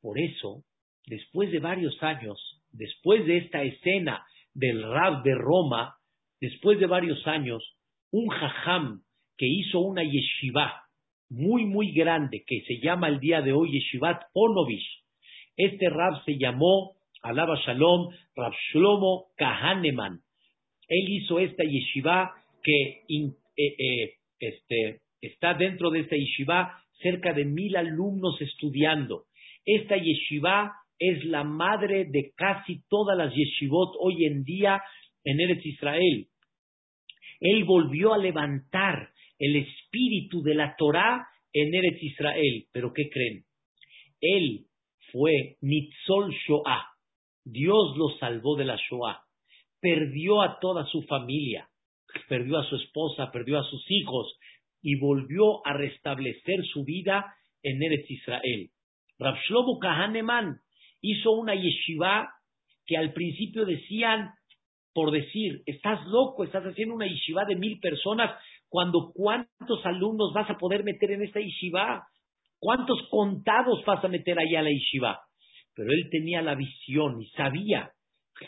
[0.00, 0.64] Por eso,
[1.06, 2.38] después de varios años,
[2.70, 5.96] después de esta escena del Rab de Roma,
[6.40, 7.62] después de varios años,
[8.10, 9.02] un jajam
[9.36, 10.82] que hizo una yeshiva
[11.30, 14.86] muy, muy grande, que se llama el día de hoy Yeshivat Ponovich.
[15.56, 20.20] Este Rab se llamó, alaba Shalom, Rab Shlomo Kahaneman.
[20.88, 27.44] Él hizo esta yeshiva que eh, eh, este, está dentro de esta yeshiva cerca de
[27.44, 29.24] mil alumnos estudiando.
[29.64, 34.82] Esta yeshiva es la madre de casi todas las yeshivot hoy en día
[35.24, 36.26] en Eretz Israel.
[37.40, 42.66] Él volvió a levantar el espíritu de la Torá en Eretz Israel.
[42.72, 43.44] Pero ¿qué creen?
[44.20, 44.66] Él
[45.12, 46.86] fue Nitzol Shoah.
[47.44, 49.22] Dios lo salvó de la Shoah.
[49.80, 51.68] Perdió a toda su familia.
[52.28, 54.38] Perdió a su esposa, perdió a sus hijos
[54.82, 58.70] y volvió a restablecer su vida en Eretz Israel.
[59.18, 60.58] Rav Shlomo Kahaneman
[61.00, 62.28] hizo una yeshiva
[62.86, 64.30] que al principio decían,
[64.94, 68.30] por decir, estás loco, estás haciendo una yeshiva de mil personas,
[68.68, 72.06] cuando cuántos alumnos vas a poder meter en esta yeshiva,
[72.58, 75.20] cuántos contados vas a meter allá a la yeshiva.
[75.74, 77.92] Pero él tenía la visión y sabía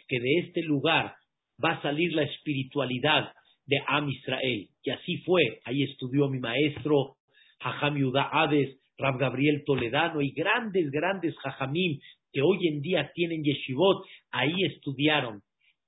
[0.09, 1.15] que de este lugar
[1.63, 3.33] va a salir la espiritualidad
[3.67, 4.69] de Am Israel.
[4.83, 5.61] Y así fue.
[5.65, 7.17] Ahí estudió mi maestro,
[7.61, 11.99] Jajam Yudá Hades, Rab Gabriel Toledano y grandes, grandes Jajamim
[12.33, 15.43] que hoy en día tienen yeshivot, ahí estudiaron.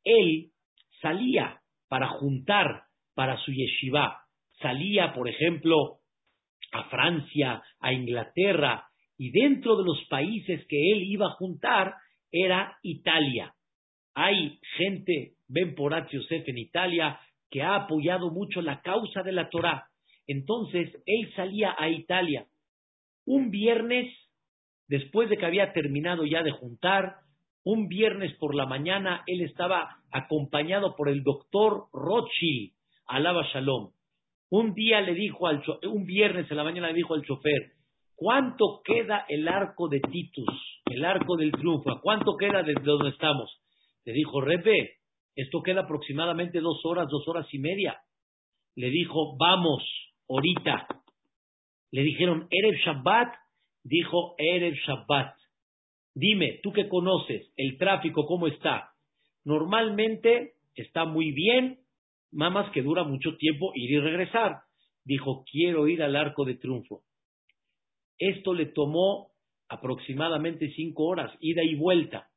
[0.04, 0.50] Él
[1.00, 4.18] salía para juntar para su yeshiva.
[4.60, 5.98] Salía, por ejemplo,
[6.72, 8.86] a Francia, a Inglaterra,
[9.18, 11.94] y dentro de los países que él iba a juntar
[12.30, 13.54] era Italia.
[14.14, 17.20] Hay gente, Ben Porat Yosef en Italia,
[17.52, 19.84] que ha apoyado mucho la causa de la Torah.
[20.26, 22.46] Entonces, él salía a Italia.
[23.26, 24.10] Un viernes,
[24.88, 27.16] después de que había terminado ya de juntar,
[27.62, 32.72] un viernes por la mañana, él estaba acompañado por el doctor Rochi,
[33.06, 33.90] alaba Shalom.
[34.50, 37.72] Un día le dijo al un viernes en la mañana le dijo al chofer,
[38.16, 42.00] ¿cuánto queda el arco de Titus, el arco del triunfo?
[42.02, 43.50] ¿Cuánto queda desde donde estamos?
[44.04, 45.01] Le dijo, Repe,
[45.34, 48.00] esto queda aproximadamente dos horas, dos horas y media.
[48.74, 49.82] Le dijo, vamos,
[50.28, 50.86] ahorita.
[51.90, 53.34] Le dijeron, Erev Shabbat.
[53.84, 55.34] Dijo, Erev Shabbat.
[56.14, 58.90] Dime, tú que conoces el tráfico, ¿cómo está?
[59.44, 61.80] Normalmente está muy bien,
[62.30, 64.60] más que dura mucho tiempo ir y regresar.
[65.04, 67.02] Dijo, quiero ir al arco de triunfo.
[68.18, 69.32] Esto le tomó
[69.68, 72.28] aproximadamente cinco horas, ida y vuelta.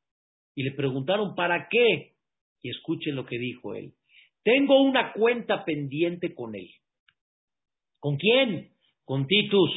[0.55, 2.14] Y le preguntaron, ¿para qué?
[2.61, 3.93] Y escuchen lo que dijo él.
[4.43, 6.69] Tengo una cuenta pendiente con él.
[7.99, 8.71] ¿Con quién?
[9.03, 9.71] Con Titus.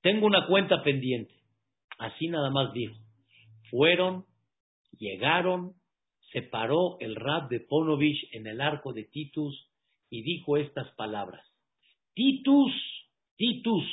[0.00, 1.34] Tengo una cuenta pendiente.
[1.98, 2.94] Así nada más dijo.
[3.70, 4.24] Fueron,
[4.98, 5.74] llegaron,
[6.32, 9.70] se paró el rab de Ponovich en el arco de Titus
[10.10, 11.46] y dijo estas palabras.
[12.14, 12.72] Titus,
[13.36, 13.84] Titus,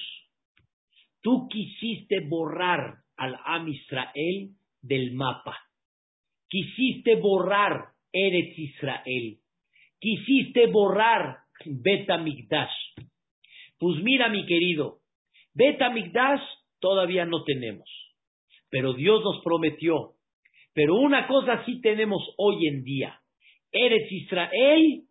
[1.22, 5.58] tú quisiste borrar al Am Israel del mapa.
[6.52, 9.40] Quisiste borrar Eretz Israel.
[10.00, 12.76] Quisiste borrar Betamigdash.
[13.80, 15.00] Pues mira, mi querido,
[15.56, 16.44] Betamigdash
[16.80, 17.90] todavía no tenemos
[18.72, 20.14] pero Dios nos prometió.
[20.74, 23.20] Pero una cosa sí tenemos hoy en día.
[23.72, 25.04] Eres Israel,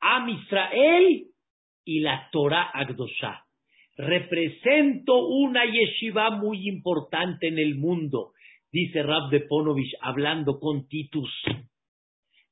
[0.00, 1.26] Am Israel
[1.84, 3.44] y la Torah Agdosha.
[3.96, 8.30] Represento una yeshiva muy importante en el mundo,
[8.72, 11.30] dice Rab de Ponovich hablando con Titus.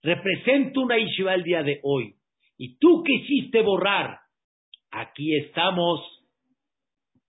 [0.03, 2.15] Represento una yeshiva el día de hoy.
[2.59, 4.19] Y tú quisiste borrar.
[4.91, 6.01] Aquí estamos.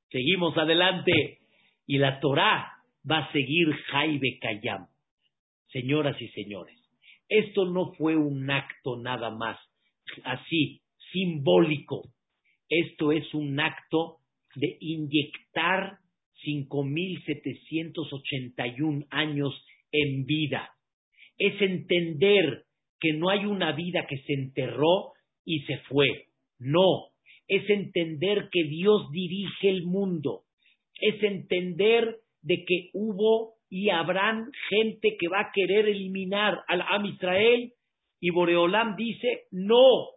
[0.09, 1.39] Seguimos adelante.
[1.85, 2.71] Y la Torah
[3.09, 4.87] va a seguir Jaibe Kayam.
[5.71, 6.77] Señoras y señores,
[7.27, 9.57] esto no fue un acto nada más
[10.23, 12.03] así, simbólico.
[12.69, 14.17] Esto es un acto
[14.55, 15.99] de inyectar
[16.43, 20.71] 5.781 años en vida.
[21.37, 22.63] Es entender
[22.99, 25.13] que no hay una vida que se enterró
[25.45, 26.25] y se fue.
[26.59, 27.11] No,
[27.47, 30.43] es entender que Dios dirige el mundo.
[30.99, 37.05] Es entender de que hubo y habrán gente que va a querer eliminar al Am
[37.05, 37.71] Israel
[38.19, 40.15] y Boreolam dice, no,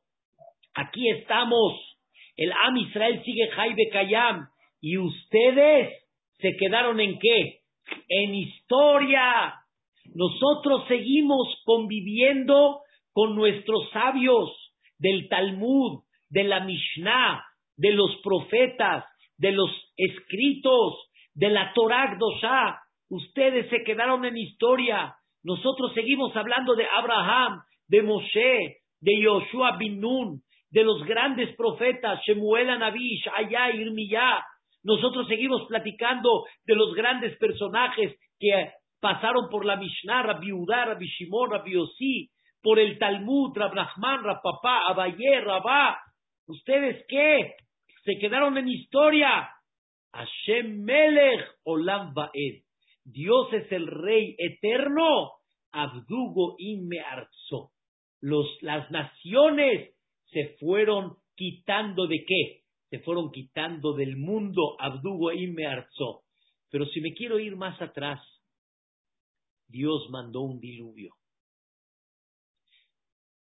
[0.74, 1.98] aquí estamos,
[2.36, 4.48] el Am Israel sigue Jaibe Kayam
[4.80, 5.92] y ustedes
[6.40, 7.60] se quedaron en qué?
[8.08, 9.54] En historia.
[10.14, 12.80] Nosotros seguimos conviviendo
[13.12, 14.50] con nuestros sabios
[14.98, 17.44] del Talmud, de la Mishnah,
[17.76, 19.04] de los profetas,
[19.38, 22.78] de los escritos, de la Torah Dosha.
[23.08, 25.14] Ustedes se quedaron en historia.
[25.42, 32.20] Nosotros seguimos hablando de Abraham, de Moshe, de Yoshua bin Nun, de los grandes profetas,
[32.26, 34.44] Shemuel Anabish, Ayá, Irmiyá.
[34.82, 41.06] Nosotros seguimos platicando de los grandes personajes que pasaron por la Mishnah, Rabbi Udá, Rabbi
[41.06, 41.50] Shimon,
[42.62, 45.98] por el Talmud, Rab Nachman, Rab Papá, Rabá.
[46.46, 47.54] ¿Ustedes qué?
[48.04, 49.48] Se quedaron en historia.
[50.12, 52.62] Hashem Melech Olam Vaed.
[53.04, 55.32] Dios es el Rey eterno.
[55.72, 57.70] Abdugo me Arzo.
[58.20, 59.94] Los, las naciones
[60.26, 62.59] se fueron quitando de qué?
[62.90, 64.76] Se fueron quitando del mundo.
[64.78, 66.24] Abdugo me Arzo.
[66.70, 68.20] Pero si me quiero ir más atrás,
[69.68, 71.14] Dios mandó un diluvio.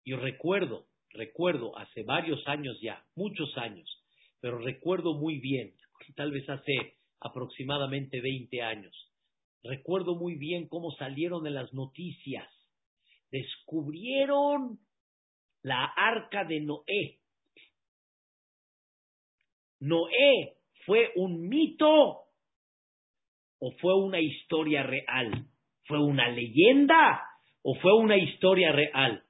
[0.05, 4.03] Yo recuerdo, recuerdo hace varios años ya, muchos años,
[4.41, 5.75] pero recuerdo muy bien
[6.15, 8.95] tal vez hace aproximadamente 20 años.
[9.63, 12.49] Recuerdo muy bien cómo salieron en las noticias.
[13.31, 14.79] Descubrieron
[15.63, 17.20] la arca de Noé.
[19.81, 22.21] ¿Noé fue un mito
[23.59, 25.47] o fue una historia real?
[25.87, 27.23] ¿Fue una leyenda
[27.63, 29.25] o fue una historia real?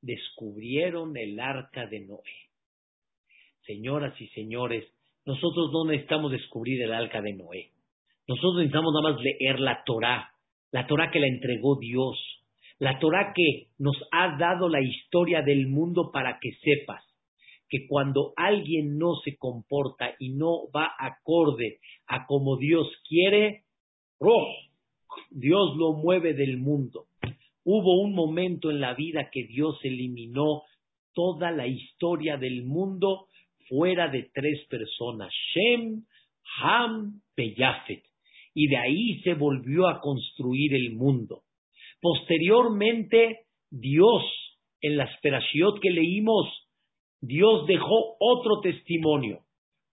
[0.00, 2.48] Descubrieron el arca de Noé.
[3.66, 4.84] Señoras y señores,
[5.24, 7.70] nosotros no necesitamos descubrir el arca de Noé.
[8.26, 10.32] Nosotros necesitamos nada más leer la Torah,
[10.70, 12.18] la Torah que la entregó Dios,
[12.78, 17.04] La Torah que nos ha dado la historia del mundo para que sepas
[17.72, 23.62] que cuando alguien no se comporta y no va acorde a como Dios quiere,
[24.18, 24.46] ¡oh!
[25.30, 27.06] Dios lo mueve del mundo.
[27.64, 30.64] Hubo un momento en la vida que Dios eliminó
[31.14, 33.28] toda la historia del mundo
[33.70, 36.04] fuera de tres personas, Shem,
[36.62, 38.02] Ham, Peyafet,
[38.52, 41.44] y de ahí se volvió a construir el mundo.
[42.02, 44.24] Posteriormente, Dios,
[44.82, 46.61] en la Perashiot que leímos,
[47.22, 49.42] Dios dejó otro testimonio.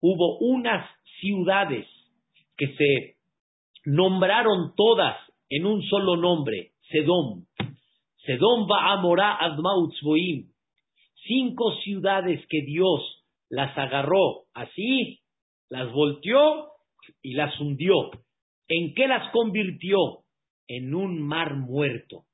[0.00, 0.88] Hubo unas
[1.20, 1.86] ciudades
[2.56, 3.16] que se
[3.84, 5.16] nombraron todas
[5.50, 7.44] en un solo nombre, Sedom.
[8.24, 10.48] Sedom va a Admautzboim.
[11.26, 15.20] Cinco ciudades que Dios las agarró así,
[15.68, 16.68] las volteó
[17.20, 18.10] y las hundió.
[18.68, 19.98] ¿En qué las convirtió?
[20.66, 22.24] En un mar muerto.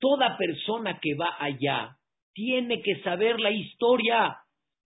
[0.00, 1.96] Toda persona que va allá
[2.34, 4.36] tiene que saber la historia.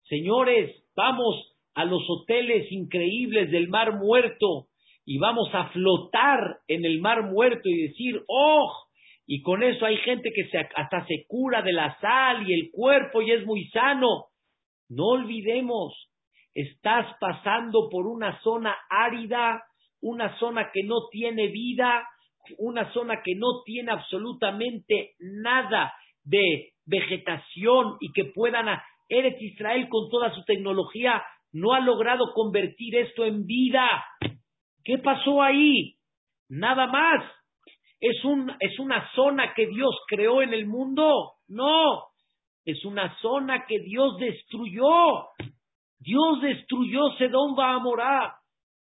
[0.05, 4.66] Señores, vamos a los hoteles increíbles del mar muerto
[5.05, 8.72] y vamos a flotar en el mar muerto y decir, oh,
[9.26, 12.70] y con eso hay gente que se, hasta se cura de la sal y el
[12.72, 14.26] cuerpo y es muy sano.
[14.88, 15.95] No olvidemos,
[16.55, 19.62] estás pasando por una zona árida,
[20.01, 22.05] una zona que no tiene vida,
[22.59, 25.93] una zona que no tiene absolutamente nada
[26.24, 31.22] de vegetación y que puedan a Eretz Israel con toda su tecnología
[31.53, 34.05] no ha logrado convertir esto en vida.
[34.84, 35.97] ¿Qué pasó ahí?
[36.49, 37.24] Nada más.
[38.01, 41.32] ¿Es, un, ¿Es una zona que Dios creó en el mundo?
[41.49, 42.05] No.
[42.64, 45.26] Es una zona que Dios destruyó.
[45.99, 48.36] Dios destruyó Sedón Bahamorá.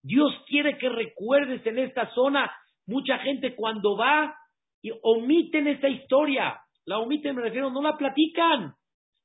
[0.03, 2.51] Dios quiere que recuerdes en esta zona.
[2.85, 4.35] Mucha gente cuando va
[4.81, 6.59] y omiten esta historia.
[6.87, 8.73] La omiten, me refiero, no la platican.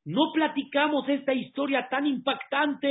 [0.05, 2.91] No platicamos esta historia tan impactante.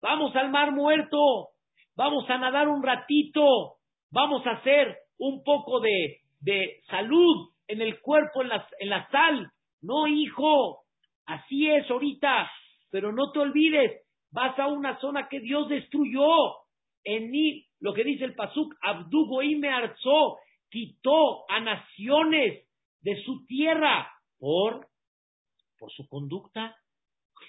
[0.00, 1.48] Vamos al mar muerto.
[1.94, 3.74] Vamos a nadar un ratito.
[4.10, 9.06] Vamos a hacer un poco de, de salud en el cuerpo, en la, en la
[9.10, 9.50] sal.
[9.82, 10.84] No, hijo.
[11.26, 12.50] Así es ahorita,
[12.90, 14.00] pero no te olvides,
[14.32, 16.26] vas a una zona que Dios destruyó.
[17.04, 19.28] En mí, lo que dice el Pasuk, Abdu
[19.58, 20.38] me Arzó,
[20.70, 22.67] quitó a naciones
[23.08, 24.86] de su tierra por,
[25.78, 26.76] por su conducta,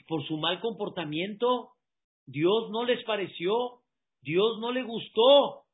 [0.08, 1.72] por su mal comportamiento.
[2.26, 3.82] Dios no les pareció,
[4.22, 5.66] Dios no le gustó.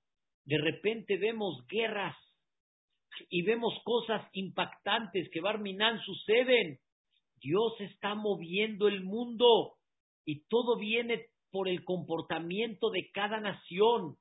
[0.45, 2.17] De repente vemos guerras
[3.29, 6.79] y vemos cosas impactantes que Barminan suceden.
[7.39, 9.75] Dios está moviendo el mundo
[10.25, 14.15] y todo viene por el comportamiento de cada nación.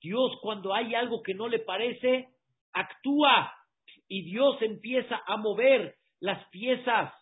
[0.00, 2.30] Dios cuando hay algo que no le parece,
[2.72, 3.52] actúa
[4.08, 7.12] y Dios empieza a mover las piezas.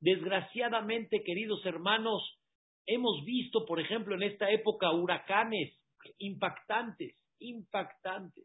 [0.00, 2.22] Desgraciadamente, queridos hermanos,
[2.86, 5.74] hemos visto, por ejemplo, en esta época huracanes
[6.18, 8.44] impactantes, impactantes.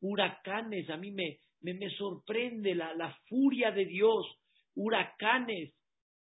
[0.00, 4.26] Huracanes, a mí me, me, me sorprende la, la furia de Dios
[4.74, 5.74] huracanes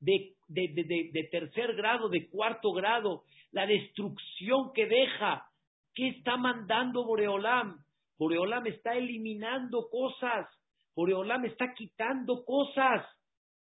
[0.00, 5.46] de, de, tercer grado, de cuarto grado, la destrucción que deja.
[5.94, 7.84] ¿Qué está mandando Boreolam?
[8.18, 10.48] Boreolam está eliminando cosas.
[10.94, 13.06] Boreolam está quitando cosas.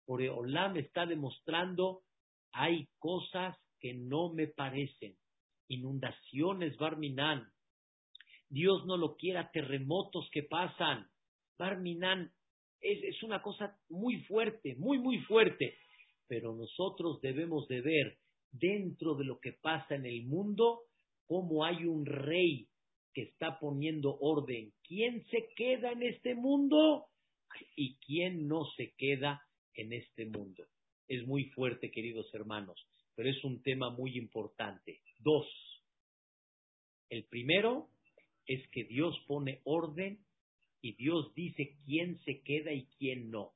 [0.08, 2.04] Boreolam está demostrando
[2.56, 5.16] hay cosas que no me parecen.
[5.68, 7.46] Inundaciones, Barminan.
[8.50, 11.06] Dios no lo quiera, terremotos que pasan.
[11.60, 12.32] Barminan,
[12.80, 15.78] es, una cosa muy fuerte, muy, muy fuerte.
[16.28, 18.18] Pero nosotros debemos de ver
[18.52, 20.84] dentro de lo que pasa en el mundo
[21.28, 22.70] cómo hay un rey
[23.14, 24.72] que está poniendo orden.
[24.84, 27.08] ¿Quién se queda en este mundo
[27.76, 29.42] y quién no se queda
[29.74, 30.66] en este mundo?
[31.08, 35.02] Es muy fuerte, queridos hermanos, pero es un tema muy importante.
[35.20, 35.48] Dos.
[37.10, 37.90] El primero
[38.48, 40.20] es que Dios pone orden
[40.82, 43.54] y Dios dice quién se queda y quién no.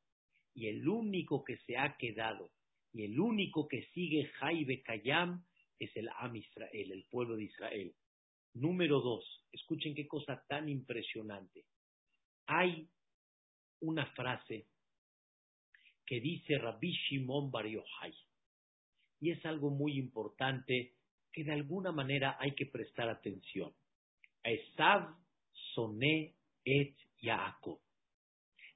[0.54, 2.52] Y el único que se ha quedado
[2.94, 5.44] y el único que sigue Jaibe Kayam
[5.78, 7.94] es el Am Israel, el pueblo de Israel.
[8.54, 11.66] Número dos, escuchen qué cosa tan impresionante.
[12.48, 12.90] Hay
[13.82, 14.66] una frase
[16.06, 18.14] que dice Rabbi Shimon Bar Yochai,
[19.22, 20.94] y es algo muy importante
[21.32, 23.72] que de alguna manera hay que prestar atención.
[24.44, 25.16] Esav
[25.76, 26.34] soné
[26.66, 27.80] et Jacob.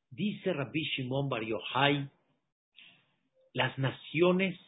[0.09, 2.09] Dice Rabbi Shimon Bar Yochai,
[3.53, 4.59] las naciones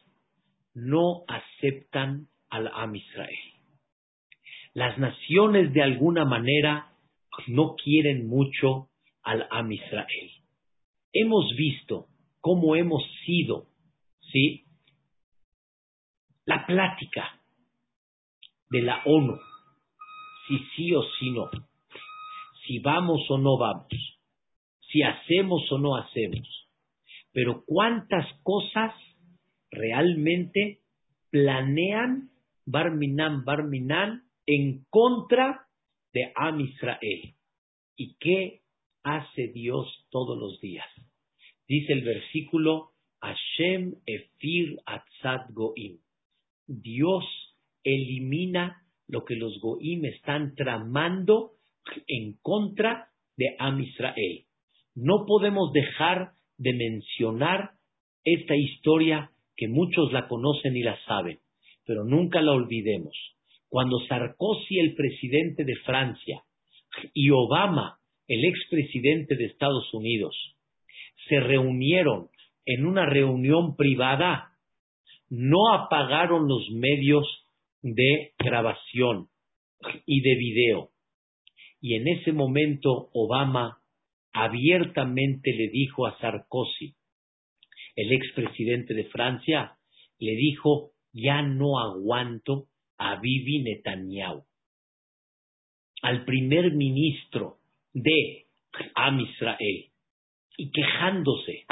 [0.74, 3.54] no aceptan al Am Israel.
[4.74, 6.92] Las naciones de alguna manera
[7.48, 8.90] no quieren mucho
[9.26, 10.32] al Am Israel.
[11.12, 12.08] hemos visto
[12.42, 13.68] cómo hemos sido,
[14.32, 14.66] ¿sí?
[16.46, 17.42] La plática
[18.70, 19.38] de la ONU,
[20.48, 21.50] si sí o si no,
[22.68, 23.88] si vamos o no vamos,
[24.92, 26.48] si hacemos o no hacemos,
[27.32, 28.94] pero cuántas cosas
[29.72, 30.82] realmente
[31.32, 32.30] planean
[32.66, 35.68] Barminan, Barminan en contra
[36.14, 37.36] de Am Israel.
[37.96, 38.65] ¿Y qué
[39.06, 40.88] hace Dios todos los días?
[41.68, 42.92] Dice el versículo,
[43.22, 46.00] Hashem Efir Atzad Goim.
[46.68, 47.24] Dios
[47.84, 51.52] elimina lo que los Goim están tramando
[52.08, 54.46] en contra de Am Israel.
[54.96, 57.72] No podemos dejar de mencionar
[58.24, 61.40] esta historia que muchos la conocen y la saben,
[61.86, 63.16] pero nunca la olvidemos.
[63.70, 66.44] Cuando Sarkozy, el presidente de Francia,
[67.14, 70.36] y Obama, el expresidente de Estados Unidos,
[71.30, 72.30] se reunieron
[72.66, 74.52] en una reunión privada,
[75.30, 77.26] no apagaron los medios
[77.82, 79.28] de grabación
[80.06, 80.90] y de video.
[81.80, 83.80] Y en ese momento Obama
[84.34, 86.96] abiertamente le dijo a Sarkozy,
[87.96, 89.78] el expresidente de Francia,
[90.20, 92.68] le dijo, ya no aguanto
[92.98, 94.44] a Bibi Netanyahu.
[96.02, 97.60] Al primer ministro
[97.96, 98.46] de
[98.94, 99.86] Am Israel
[100.58, 101.66] y quejándose.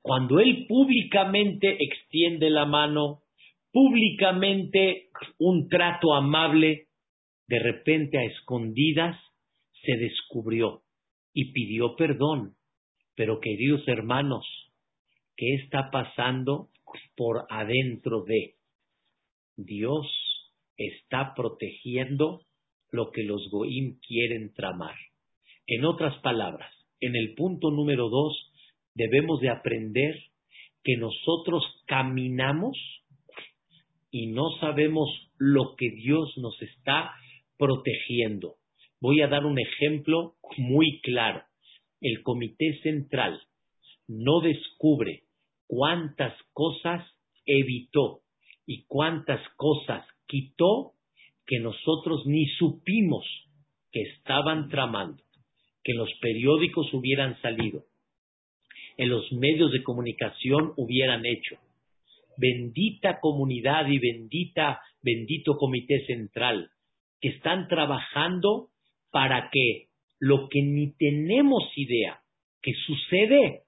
[0.00, 3.22] Cuando él públicamente extiende la mano,
[3.72, 5.08] públicamente
[5.38, 6.86] un trato amable,
[7.48, 9.18] de repente a escondidas
[9.82, 10.82] se descubrió
[11.32, 12.54] y pidió perdón.
[13.16, 14.46] Pero queridos hermanos,
[15.36, 16.68] ¿qué está pasando
[17.16, 18.54] por adentro de?
[19.56, 20.06] Dios
[20.76, 22.42] está protegiendo
[22.90, 24.94] lo que los Goim quieren tramar.
[25.66, 28.52] En otras palabras, en el punto número dos,
[28.94, 30.14] debemos de aprender
[30.82, 32.76] que nosotros caminamos
[34.10, 35.08] y no sabemos
[35.38, 37.12] lo que Dios nos está
[37.58, 38.56] protegiendo.
[39.00, 41.42] Voy a dar un ejemplo muy claro.
[42.00, 43.40] El Comité Central
[44.06, 45.24] no descubre
[45.66, 47.04] cuántas cosas
[47.46, 48.20] evitó
[48.66, 50.92] y cuántas cosas quitó
[51.46, 53.26] que nosotros ni supimos
[53.90, 55.23] que estaban tramando,
[55.84, 57.84] que los periódicos hubieran salido,
[58.96, 61.56] en los medios de comunicación hubieran hecho.
[62.36, 66.70] Bendita comunidad y bendita, bendito comité central,
[67.20, 68.70] que están trabajando
[69.10, 72.20] para que lo que ni tenemos idea
[72.62, 73.62] que sucede,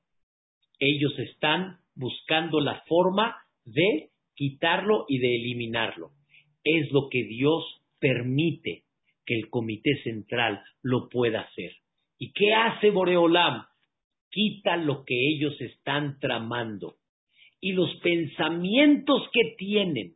[0.79, 6.11] ellos están buscando la forma de quitarlo y de eliminarlo.
[6.65, 7.63] Es lo que Dios
[7.99, 8.85] permite
[9.25, 11.73] que el comité central lo pueda hacer.
[12.19, 13.65] ¿Y qué hace Boreolam?
[14.31, 16.97] Quita lo que ellos están tramando.
[17.61, 20.15] Y los pensamientos que tienen,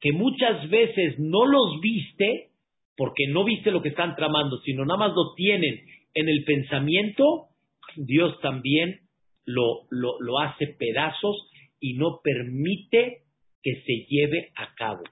[0.00, 2.50] que muchas veces no los viste,
[2.96, 5.80] porque no viste lo que están tramando, sino nada más lo tienen
[6.14, 7.48] en el pensamiento,
[7.96, 9.00] Dios también
[9.44, 13.22] lo, lo, lo hace pedazos y no permite
[13.62, 15.02] que se lleve a cabo.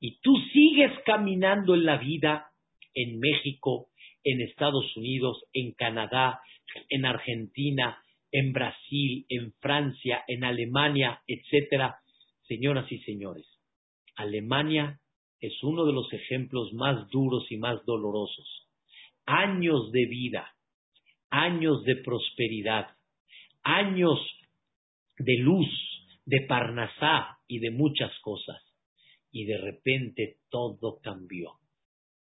[0.00, 2.46] Y tú sigues caminando en la vida
[2.94, 3.88] en México,
[4.26, 6.40] en Estados Unidos, en Canadá,
[6.88, 7.96] en Argentina,
[8.32, 12.00] en Brasil, en Francia, en Alemania, etcétera.
[12.48, 13.46] Señoras y señores,
[14.16, 15.00] Alemania
[15.40, 18.68] es uno de los ejemplos más duros y más dolorosos.
[19.26, 20.54] Años de vida,
[21.30, 22.88] años de prosperidad,
[23.62, 24.18] años
[25.18, 25.68] de luz,
[26.24, 28.60] de Parnasá y de muchas cosas.
[29.30, 31.52] Y de repente todo cambió,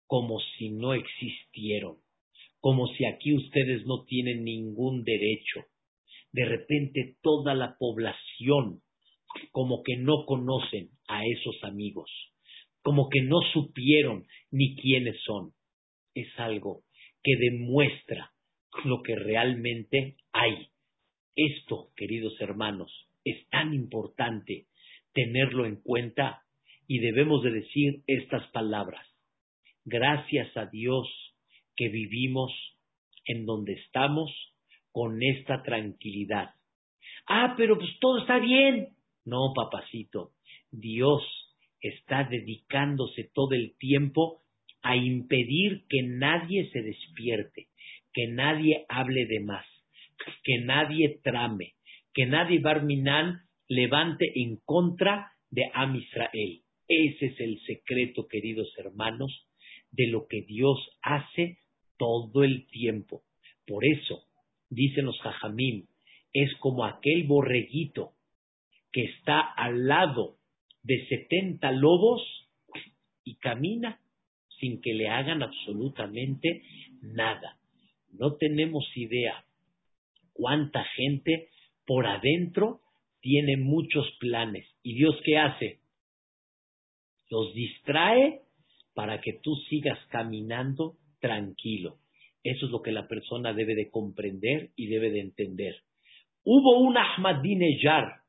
[0.07, 1.97] como si no existieron,
[2.59, 5.65] como si aquí ustedes no tienen ningún derecho.
[6.31, 8.81] De repente toda la población
[9.51, 12.09] como que no conocen a esos amigos,
[12.81, 15.53] como que no supieron ni quiénes son.
[16.13, 16.83] Es algo
[17.23, 18.31] que demuestra
[18.85, 20.67] lo que realmente hay.
[21.35, 22.91] Esto, queridos hermanos,
[23.23, 24.67] es tan importante
[25.13, 26.43] tenerlo en cuenta
[26.87, 29.07] y debemos de decir estas palabras.
[29.85, 31.07] Gracias a Dios
[31.75, 32.51] que vivimos
[33.25, 34.31] en donde estamos
[34.91, 36.51] con esta tranquilidad.
[37.27, 38.89] Ah, pero pues todo está bien.
[39.25, 40.31] No, papacito,
[40.71, 41.21] Dios
[41.81, 44.41] está dedicándose todo el tiempo
[44.81, 47.67] a impedir que nadie se despierte,
[48.13, 49.65] que nadie hable de más,
[50.43, 51.73] que nadie trame,
[52.13, 56.61] que nadie Barminan levante en contra de Am Israel.
[56.87, 59.47] Ese es el secreto, queridos hermanos,
[59.93, 61.59] de lo que Dios hace
[61.97, 63.23] todo el tiempo.
[63.65, 64.23] Por eso,
[64.69, 65.87] dicen los Jajamim,
[66.33, 68.13] es como aquel borreguito
[68.91, 70.37] que está al lado
[70.81, 72.21] de 70 lobos
[73.23, 73.99] y camina
[74.59, 76.63] sin que le hagan absolutamente
[77.01, 77.57] nada.
[78.11, 79.45] No tenemos idea
[80.33, 81.49] cuánta gente
[81.85, 82.81] por adentro
[83.21, 84.67] tiene muchos planes.
[84.83, 85.79] ¿Y Dios qué hace?
[87.29, 88.41] Los distrae
[88.93, 91.99] para que tú sigas caminando tranquilo.
[92.43, 95.75] Eso es lo que la persona debe de comprender y debe de entender.
[96.43, 98.23] Hubo un Ahmadinejad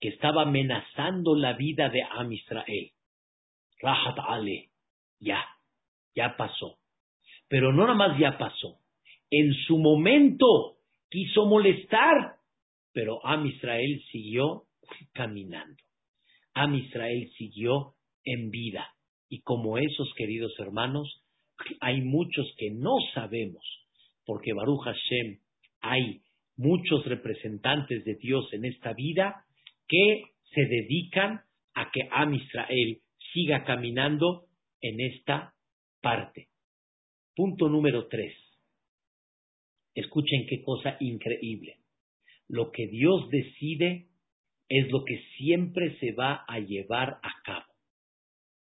[0.00, 2.90] que estaba amenazando la vida de Am Israel.
[3.82, 4.70] Rahat Ale,
[5.18, 5.44] ya,
[6.14, 6.78] ya pasó.
[7.48, 8.78] Pero no nada más ya pasó.
[9.30, 10.78] En su momento
[11.10, 12.36] quiso molestar,
[12.92, 14.64] pero Am Israel siguió
[15.12, 15.82] caminando.
[16.54, 17.94] Am Israel siguió
[18.24, 18.88] en vida.
[19.30, 21.22] Y como esos queridos hermanos,
[21.80, 23.64] hay muchos que no sabemos,
[24.26, 25.38] porque Baruch Hashem
[25.80, 26.20] hay
[26.56, 29.44] muchos representantes de Dios en esta vida
[29.88, 31.42] que se dedican
[31.74, 33.00] a que Am Israel
[33.32, 34.46] siga caminando
[34.80, 35.54] en esta
[36.02, 36.48] parte.
[37.34, 38.34] Punto número tres.
[39.94, 41.76] Escuchen qué cosa increíble.
[42.48, 44.08] Lo que Dios decide
[44.68, 47.69] es lo que siempre se va a llevar a cabo.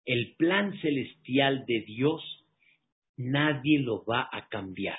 [0.05, 2.23] El plan celestial de Dios
[3.17, 4.99] nadie lo va a cambiar.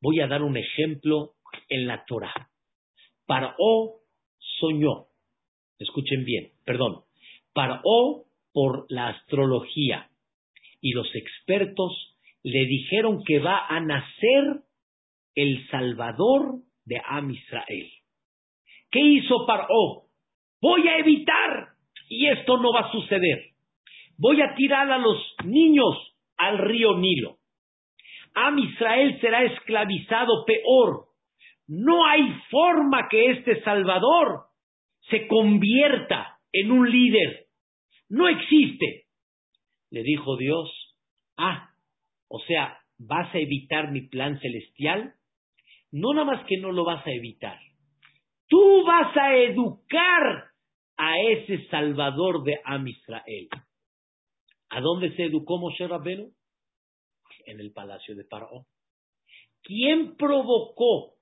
[0.00, 1.34] Voy a dar un ejemplo
[1.68, 2.50] en la Torah.
[3.26, 3.98] Paró
[4.60, 5.06] soñó.
[5.78, 7.02] Escuchen bien, perdón.
[7.52, 10.08] Paró por la astrología
[10.80, 14.62] y los expertos le dijeron que va a nacer
[15.34, 17.90] el Salvador de Am Israel.
[18.90, 20.06] ¿Qué hizo Paró?
[20.60, 21.68] Voy a evitar
[22.08, 23.47] y esto no va a suceder.
[24.18, 25.94] Voy a tirar a los niños
[26.36, 27.38] al río Nilo.
[28.34, 31.06] Am Israel será esclavizado peor.
[31.68, 34.46] No hay forma que este Salvador
[35.08, 37.46] se convierta en un líder.
[38.08, 39.04] No existe.
[39.90, 40.68] Le dijo Dios,
[41.36, 41.70] ah,
[42.28, 45.14] o sea, ¿vas a evitar mi plan celestial?
[45.90, 47.58] No nada más que no lo vas a evitar.
[48.48, 50.44] Tú vas a educar
[50.96, 53.48] a ese Salvador de Am Israel.
[54.70, 56.30] ¿A dónde se educó Moshe Rabbenu?
[57.46, 58.66] En el palacio de Paró.
[59.62, 61.14] ¿Quién provocó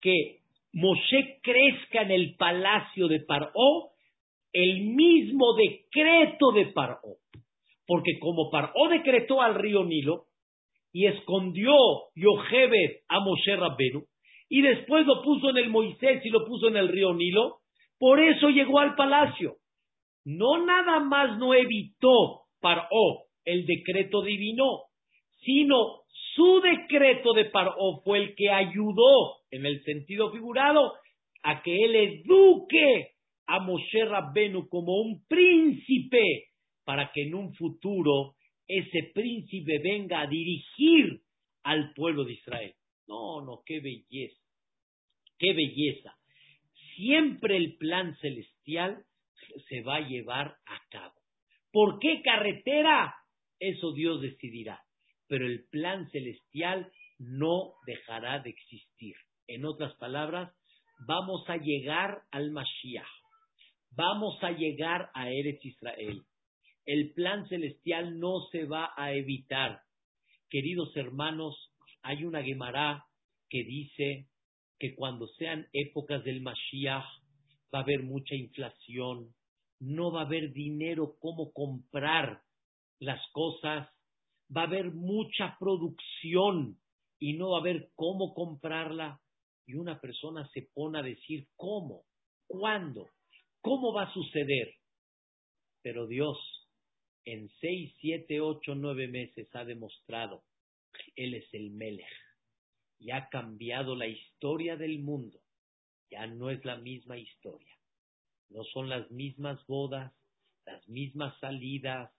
[0.00, 0.40] que
[0.72, 3.90] Moshe crezca en el palacio de Paró?
[4.52, 7.00] El mismo decreto de Paró.
[7.86, 10.26] Porque como Paró decretó al río Nilo
[10.92, 11.74] y escondió
[12.14, 14.04] Yohebed a Moshe Rabbenu,
[14.48, 17.58] y después lo puso en el Moisés y lo puso en el río Nilo,
[17.98, 19.56] por eso llegó al palacio.
[20.24, 24.84] No nada más no evitó Paró el decreto divino,
[25.40, 26.02] sino
[26.34, 30.92] su decreto de Paró fue el que ayudó, en el sentido figurado,
[31.42, 33.12] a que él eduque
[33.46, 36.48] a Moshe Rabbenu como un príncipe,
[36.84, 38.34] para que en un futuro
[38.66, 41.20] ese príncipe venga a dirigir
[41.62, 42.74] al pueblo de Israel.
[43.06, 44.40] No, no, qué belleza,
[45.38, 46.14] qué belleza.
[46.96, 49.04] Siempre el plan celestial
[49.68, 51.17] se va a llevar a cabo.
[51.72, 53.14] ¿Por qué carretera?
[53.58, 54.80] Eso Dios decidirá.
[55.26, 59.14] Pero el plan celestial no dejará de existir.
[59.46, 60.52] En otras palabras,
[61.06, 63.06] vamos a llegar al Mashiach.
[63.90, 66.22] Vamos a llegar a Eretz Israel.
[66.86, 69.80] El plan celestial no se va a evitar.
[70.48, 73.04] Queridos hermanos, hay una Gemara
[73.50, 74.28] que dice
[74.78, 77.04] que cuando sean épocas del Mashiach
[77.74, 79.34] va a haber mucha inflación,
[79.80, 82.42] no va a haber dinero como comprar
[82.98, 83.88] las cosas,
[84.54, 86.78] va a haber mucha producción
[87.18, 89.20] y no va a haber cómo comprarla.
[89.66, 92.04] Y una persona se pone a decir, ¿cómo?
[92.46, 93.08] ¿Cuándo?
[93.60, 94.74] ¿Cómo va a suceder?
[95.82, 96.38] Pero Dios
[97.30, 100.44] en seis, siete, ocho, nueve meses ha demostrado
[100.94, 102.06] que Él es el Melech
[102.98, 105.38] y ha cambiado la historia del mundo.
[106.10, 107.77] Ya no es la misma historia.
[108.50, 110.12] No son las mismas bodas,
[110.66, 112.10] las mismas salidas,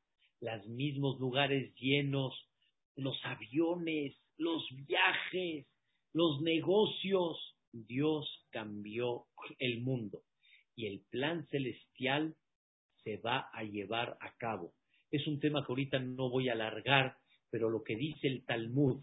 [0.42, 2.34] los mismos lugares llenos,
[2.96, 5.68] los aviones, los viajes,
[6.14, 7.56] los negocios.
[7.72, 9.26] Dios cambió
[9.60, 10.24] el mundo
[10.76, 12.36] y el plan celestial
[13.04, 14.74] se va a llevar a cabo.
[15.12, 17.18] Es un tema que ahorita no voy a alargar,
[17.52, 19.02] pero lo que dice el Talmud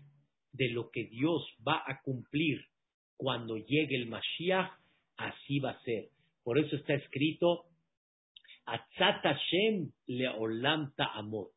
[0.52, 2.64] de lo que Dios va a cumplir
[3.16, 4.70] cuando llegue el Mashiach,
[5.16, 6.10] así va a ser.
[6.46, 7.64] Por eso está escrito,
[8.66, 11.50] Atzat Hashem leolam ta'amot.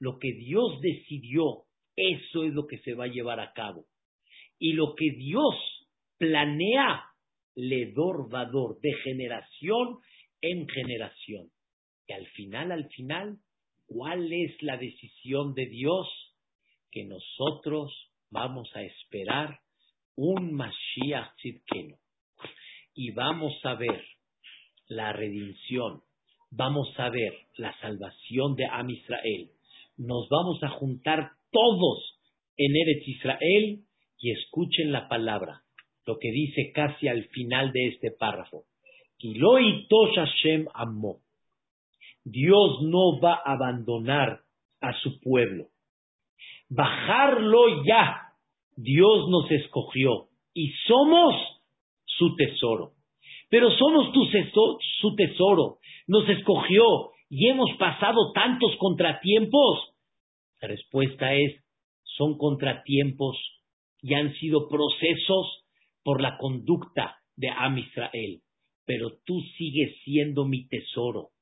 [0.00, 1.62] Lo que Dios decidió,
[1.94, 3.86] eso es lo que se va a llevar a cabo.
[4.58, 5.54] Y lo que Dios
[6.18, 7.04] planea,
[7.54, 9.98] ledor vador, de generación
[10.40, 11.46] en generación.
[12.08, 13.38] Y al final, al final,
[13.86, 16.08] ¿cuál es la decisión de Dios?
[16.90, 17.92] Que nosotros
[18.28, 19.60] vamos a esperar
[20.16, 21.96] un Mashiach Tzidkenu.
[22.94, 24.04] Y vamos a ver
[24.94, 26.02] la redención,
[26.50, 29.50] vamos a ver la salvación de Am Israel.
[29.96, 32.18] Nos vamos a juntar todos
[32.56, 33.80] en Eretz Israel
[34.18, 35.62] y escuchen la palabra,
[36.06, 38.64] lo que dice casi al final de este párrafo.
[42.24, 44.40] Dios no va a abandonar
[44.80, 45.68] a su pueblo.
[46.68, 48.28] Bajarlo ya.
[48.76, 51.34] Dios nos escogió y somos
[52.04, 52.92] su tesoro.
[53.52, 54.14] Pero somos
[54.98, 55.76] su tesoro.
[56.06, 59.92] Nos escogió y hemos pasado tantos contratiempos.
[60.62, 61.62] La respuesta es,
[62.02, 63.36] son contratiempos
[64.00, 65.66] y han sido procesos
[66.02, 68.40] por la conducta de Am Israel.
[68.86, 71.32] Pero tú sigues siendo mi tesoro,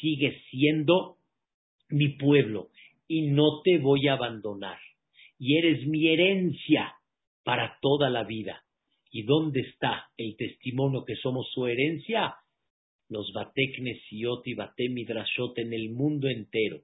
[0.00, 1.16] sigues siendo
[1.88, 2.68] mi pueblo
[3.08, 4.78] y no te voy a abandonar.
[5.40, 6.94] Y eres mi herencia
[7.42, 8.62] para toda la vida.
[9.10, 12.34] ¿Y dónde está el testimonio que somos su herencia?
[13.08, 16.82] Los Bateknesiot y Batemidrashot en el mundo entero.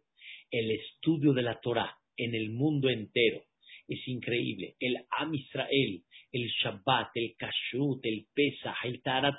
[0.50, 3.42] El estudio de la Torah en el mundo entero.
[3.86, 4.76] Es increíble.
[4.80, 6.02] El Am Israel,
[6.32, 9.36] el Shabbat, el Kashrut, el Pesach, el Tarat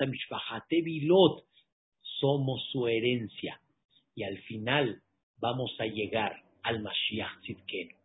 [0.69, 1.45] Vilot,
[2.19, 3.59] somos su herencia.
[4.13, 5.01] Y al final
[5.37, 7.95] vamos a llegar al Mashiach Tzidkenu.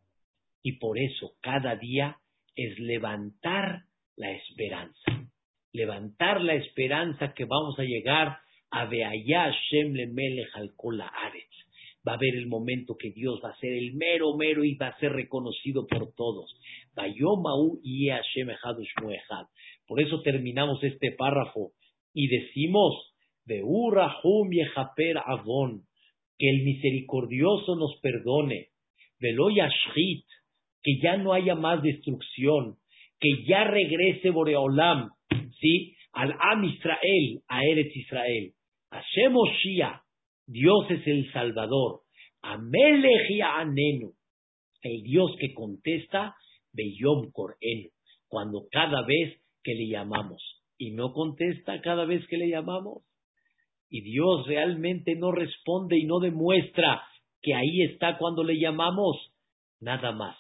[0.63, 2.17] Y por eso cada día
[2.57, 3.85] es levantar
[4.21, 5.29] la esperanza.
[5.73, 8.39] Levantar la esperanza que vamos a llegar
[8.71, 10.75] a Beayá Shem Melech al
[12.07, 14.89] va a haber el momento que Dios va a ser el mero mero y va
[14.89, 16.55] a ser reconocido por todos.
[19.87, 21.73] Por eso terminamos este párrafo
[22.13, 23.15] y decimos,
[25.27, 25.83] Avon,
[26.39, 28.69] que el misericordioso nos perdone,
[30.83, 32.80] que ya no haya más destrucción,
[33.21, 35.11] que ya regrese Boreolam,
[35.61, 35.95] ¿sí?
[36.13, 38.53] Al Am Israel, a Eretz Israel.
[38.91, 40.03] Hashem Shia,
[40.47, 42.01] Dios es el Salvador.
[42.43, 44.13] Amelech Anenu.
[44.83, 46.35] El Dios que contesta,
[46.73, 47.91] Beyom Korenu.
[48.29, 50.43] Cuando cada vez que le llamamos.
[50.79, 53.05] Y no contesta cada vez que le llamamos.
[53.91, 57.03] Y Dios realmente no responde y no demuestra
[57.43, 59.17] que ahí está cuando le llamamos.
[59.81, 60.39] Nada más.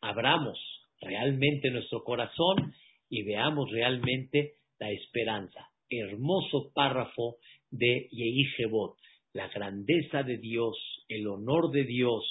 [0.00, 2.72] Abramos realmente nuestro corazón
[3.08, 5.68] y veamos realmente la esperanza.
[5.90, 7.36] Hermoso párrafo
[7.70, 8.96] de Yehijebot
[9.32, 10.76] la grandeza de Dios,
[11.08, 12.24] el honor de Dios.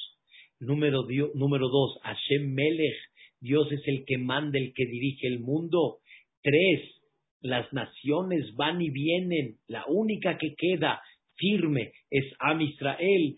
[0.60, 1.06] Número,
[1.36, 2.98] número dos, Hashem Melech,
[3.40, 6.00] Dios es el que manda, el que dirige el mundo.
[6.42, 6.82] Tres,
[7.42, 11.02] las naciones van y vienen, la única que queda
[11.36, 13.38] firme es Am Israel.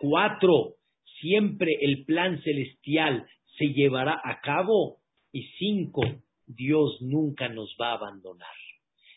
[0.00, 0.74] Cuatro,
[1.20, 3.26] siempre el plan celestial
[3.58, 4.98] se llevará a cabo.
[5.32, 6.02] Y cinco,
[6.46, 8.48] Dios nunca nos va a abandonar.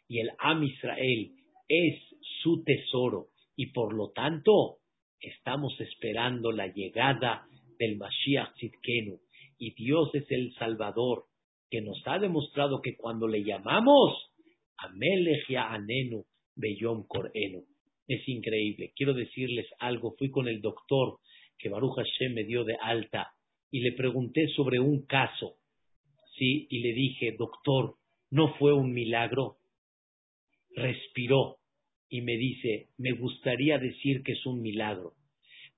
[0.07, 1.31] Y el Am Israel
[1.67, 2.01] es
[2.41, 4.77] su tesoro y por lo tanto
[5.21, 7.45] estamos esperando la llegada
[7.77, 9.19] del Mashiach Tzidkenu
[9.59, 11.25] y Dios es el Salvador
[11.69, 14.31] que nos ha demostrado que cuando le llamamos
[14.77, 16.23] Amelech Anenu
[16.55, 17.63] Beyom Korenu
[18.07, 18.91] es increíble.
[18.95, 20.15] Quiero decirles algo.
[20.17, 21.19] Fui con el doctor
[21.57, 23.31] que Baruch Hashem me dio de alta
[23.71, 25.55] y le pregunté sobre un caso.
[26.37, 27.95] Sí, y le dije, doctor,
[28.31, 29.57] ¿no fue un milagro?
[30.75, 31.57] Respiró
[32.09, 35.13] y me dice, me gustaría decir que es un milagro,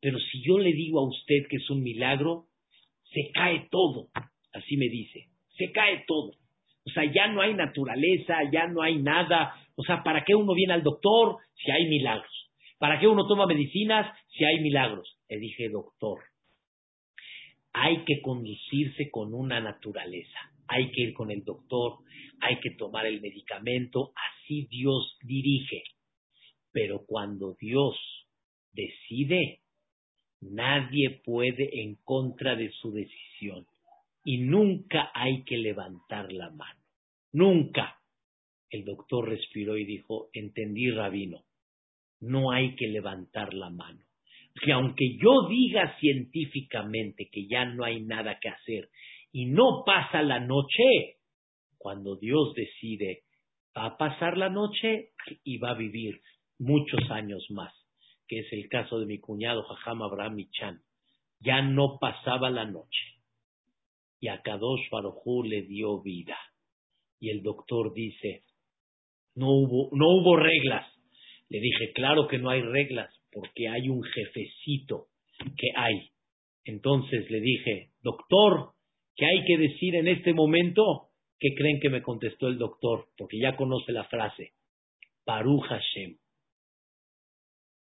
[0.02, 2.48] pero si yo le digo a usted que es un milagro,
[3.14, 4.08] se cae todo,
[4.54, 5.28] así me dice,
[5.58, 6.32] se cae todo.
[6.86, 9.54] O sea, ya no hay naturaleza, ya no hay nada.
[9.76, 12.32] O sea, ¿para qué uno viene al doctor si hay milagros?
[12.80, 15.20] ¿Para qué uno toma medicinas si hay milagros?
[15.30, 16.20] Le dije, doctor,
[17.74, 20.40] hay que conducirse con una naturaleza.
[20.68, 22.00] Hay que ir con el doctor,
[22.40, 25.84] hay que tomar el medicamento, así Dios dirige.
[26.72, 27.98] Pero cuando Dios
[28.72, 29.60] decide,
[30.40, 33.66] nadie puede en contra de su decisión.
[34.24, 36.80] Y nunca hay que levantar la mano.
[37.34, 37.98] Nunca.
[38.70, 41.44] El doctor respiró y dijo, entendí, rabino,
[42.22, 44.06] no hay que levantar la mano.
[44.64, 48.90] Que aunque yo diga científicamente que ya no hay nada que hacer
[49.32, 51.18] y no pasa la noche,
[51.78, 53.24] cuando Dios decide,
[53.76, 55.12] va a pasar la noche
[55.44, 56.20] y va a vivir
[56.60, 57.74] muchos años más,
[58.28, 60.82] que es el caso de mi cuñado Jajam Abraham Michan.
[61.40, 63.18] Ya no pasaba la noche.
[64.20, 66.38] Y a Kadosh Barujú le dio vida.
[67.20, 68.44] Y el doctor dice,
[69.34, 70.86] No hubo, no hubo reglas.
[71.50, 75.08] Le dije, claro que no hay reglas, porque hay un jefecito
[75.58, 76.10] que hay.
[76.66, 78.72] Entonces le dije, doctor,
[79.16, 81.10] ¿qué hay que decir en este momento?
[81.40, 83.08] ¿Qué creen que me contestó el doctor?
[83.18, 84.54] Porque ya conoce la frase.
[85.26, 86.18] Baruch Hashem.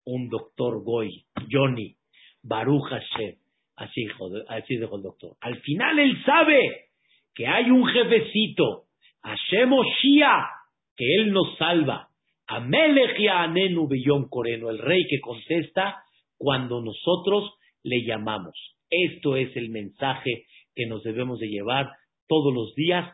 [0.06, 1.96] Un doctor Goy, Johnny,
[2.42, 3.36] Baruch Hashem.
[3.76, 5.36] Así dijo, así dijo el doctor.
[5.40, 6.90] Al final él sabe
[7.34, 8.86] que hay un jefecito,
[9.22, 10.48] Hashem Oshia,
[10.96, 12.09] que él nos salva.
[12.50, 16.02] Amelech Anenu Beyom Coreno, el rey que contesta
[16.36, 17.52] cuando nosotros
[17.84, 18.54] le llamamos.
[18.90, 21.92] Esto es el mensaje que nos debemos de llevar
[22.26, 23.08] todos los días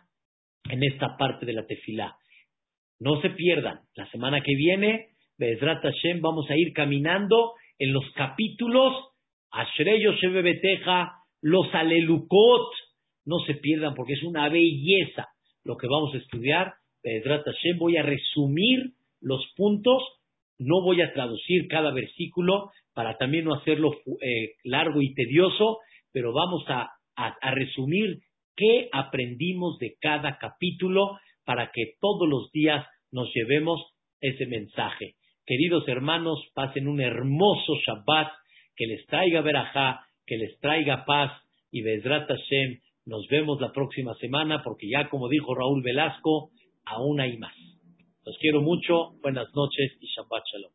[0.71, 2.17] en esta parte de la tefilá.
[2.99, 8.11] No se pierdan, la semana que viene, Bezrat Hashem, vamos a ir caminando en los
[8.15, 8.95] capítulos
[9.51, 10.03] Ashrey
[10.43, 11.13] Beteja,
[11.43, 12.73] los Alelukot.
[13.27, 15.29] No se pierdan porque es una belleza
[15.63, 16.73] lo que vamos a estudiar.
[17.03, 18.95] Bezrat Hashem, voy a resumir
[19.27, 20.05] los puntos,
[20.57, 25.79] no voy a traducir cada versículo para también no hacerlo eh, largo y tedioso,
[26.13, 26.91] pero vamos a,
[27.43, 28.19] resumir
[28.55, 33.81] qué aprendimos de cada capítulo para que todos los días nos llevemos
[34.21, 35.15] ese mensaje.
[35.45, 38.33] Queridos hermanos, pasen un hermoso Shabbat,
[38.77, 41.33] que les traiga verajá, que les traiga paz
[41.73, 42.81] y Bezrat Hashem.
[43.07, 46.51] Nos vemos la próxima semana porque ya como dijo Raúl Velasco,
[46.85, 47.76] aún hay más.
[48.27, 50.73] Los quiero mucho, buenas noches y Shabbat Shalom.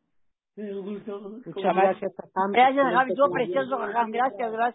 [0.56, 2.14] Muchas gracias,
[2.54, 3.12] Gracias, Javi.
[3.12, 4.74] Estuvo precioso, Gracias, gracias.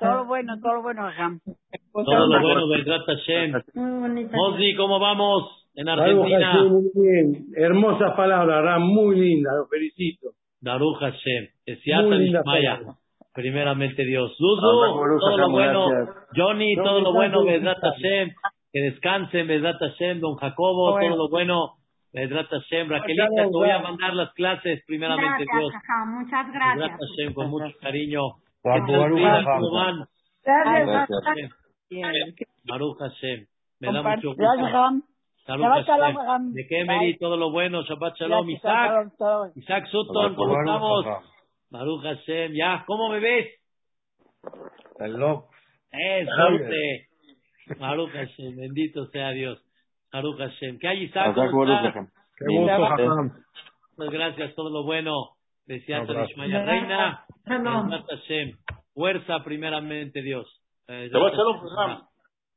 [0.00, 1.40] Todo lo bueno, todo lo bueno, Jajam.
[1.92, 3.52] Todo lo bueno, Bedrat Hashem.
[4.32, 6.64] Mozi, ¿cómo vamos en Argentina?
[6.64, 7.46] Muy bien.
[7.54, 8.82] Hermosas palabras, Ram.
[8.82, 9.52] Muy lindas.
[9.58, 10.30] Lo felicito.
[10.60, 11.48] Daruj Hashem.
[11.66, 12.80] Esiata Maya.
[13.32, 14.34] Primeramente Dios.
[14.40, 15.86] Luzu, todo lo bueno.
[16.34, 18.30] Johnny, todo lo bueno, Bedrat Hashem.
[18.72, 20.20] Que descansen, Bedrat Hashem.
[20.20, 21.76] Don Jacobo, todo lo bueno.
[22.12, 25.72] Vedrat Hashem, Raquelita, te voy a mandar las clases, primeramente gracias, Dios.
[26.06, 26.76] Muchas gracias.
[26.76, 28.20] Vedrat Hashem, con mucho cariño.
[28.62, 30.06] ¿Cómo van?
[30.44, 31.08] Gracias.
[32.64, 33.46] Baruch Hashem.
[33.80, 34.42] Me da mucho gusto.
[34.42, 36.52] Gracias, Salud Hashem.
[36.52, 37.82] De Kemeri, todo lo bueno.
[37.82, 38.50] Shabbat Shalom.
[38.50, 39.12] Isaac.
[39.54, 41.06] Isaac Sutton, ¿cómo estamos?
[41.70, 42.52] Baruch Hashem.
[42.54, 43.46] Ya, ¿cómo me ves?
[45.92, 47.09] Eh, suerte.
[47.78, 48.56] Baruch Hashem.
[48.56, 49.62] Bendito sea Dios.
[50.12, 50.78] Baruch Hashem.
[50.78, 51.36] ¿Qué hay, Isaac?
[53.96, 55.36] Muchas gracias, todo lo bueno.
[55.66, 57.24] Decía Ishmael Reina.
[57.46, 58.56] Hashem.
[58.94, 60.46] Fuerza primeramente, Dios.
[60.88, 61.60] Shabbat Shalom,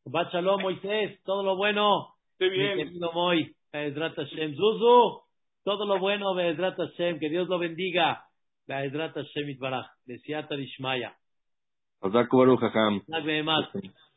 [0.06, 1.22] Shabbat Shalom, Moisés.
[1.24, 2.16] Todo lo bueno.
[2.40, 2.78] Qué bien.
[2.78, 3.56] Mi querido Moy.
[3.72, 4.56] Hashem.
[4.56, 5.22] Zuzu.
[5.64, 7.20] Todo lo bueno, Bezrat Hashem.
[7.20, 8.24] Que Dios lo bendiga.
[8.68, 9.86] Bezrat Hashem Itbaraj.
[10.06, 11.12] Decía Ishmael.
[12.04, 13.02] Hazak Baruch Hajam.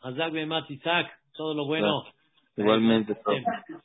[0.02, 0.70] Hazak Behemat.
[0.70, 1.06] Isaac.
[1.36, 2.02] Todo lo bueno.
[2.56, 3.16] Igualmente.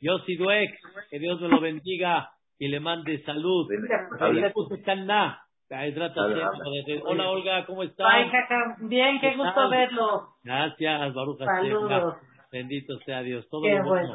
[0.02, 0.72] Yossi Duek,
[1.10, 3.68] que Dios me lo bendiga y le mande salud.
[7.06, 8.08] Hola Olga, ¿cómo estás?
[8.80, 10.30] Bien, qué gusto verlo.
[10.44, 12.16] Gracias, Baruch Saludos.
[12.52, 13.48] Bendito sea Dios.
[13.50, 14.14] Todo qué lo bueno.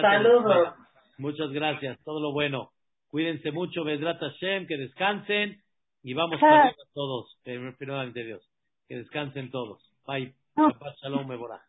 [0.00, 0.74] Saludos.
[1.18, 2.70] Muchas gracias, todo lo bueno.
[3.10, 5.60] Cuídense mucho, Vedrat Hashem, que descansen
[6.02, 8.51] y vamos a todos, primeramente Dios.
[8.88, 9.80] Que descansen todos.
[10.06, 10.34] Bye.
[10.56, 11.62] Shabbat Shalom, Meborah.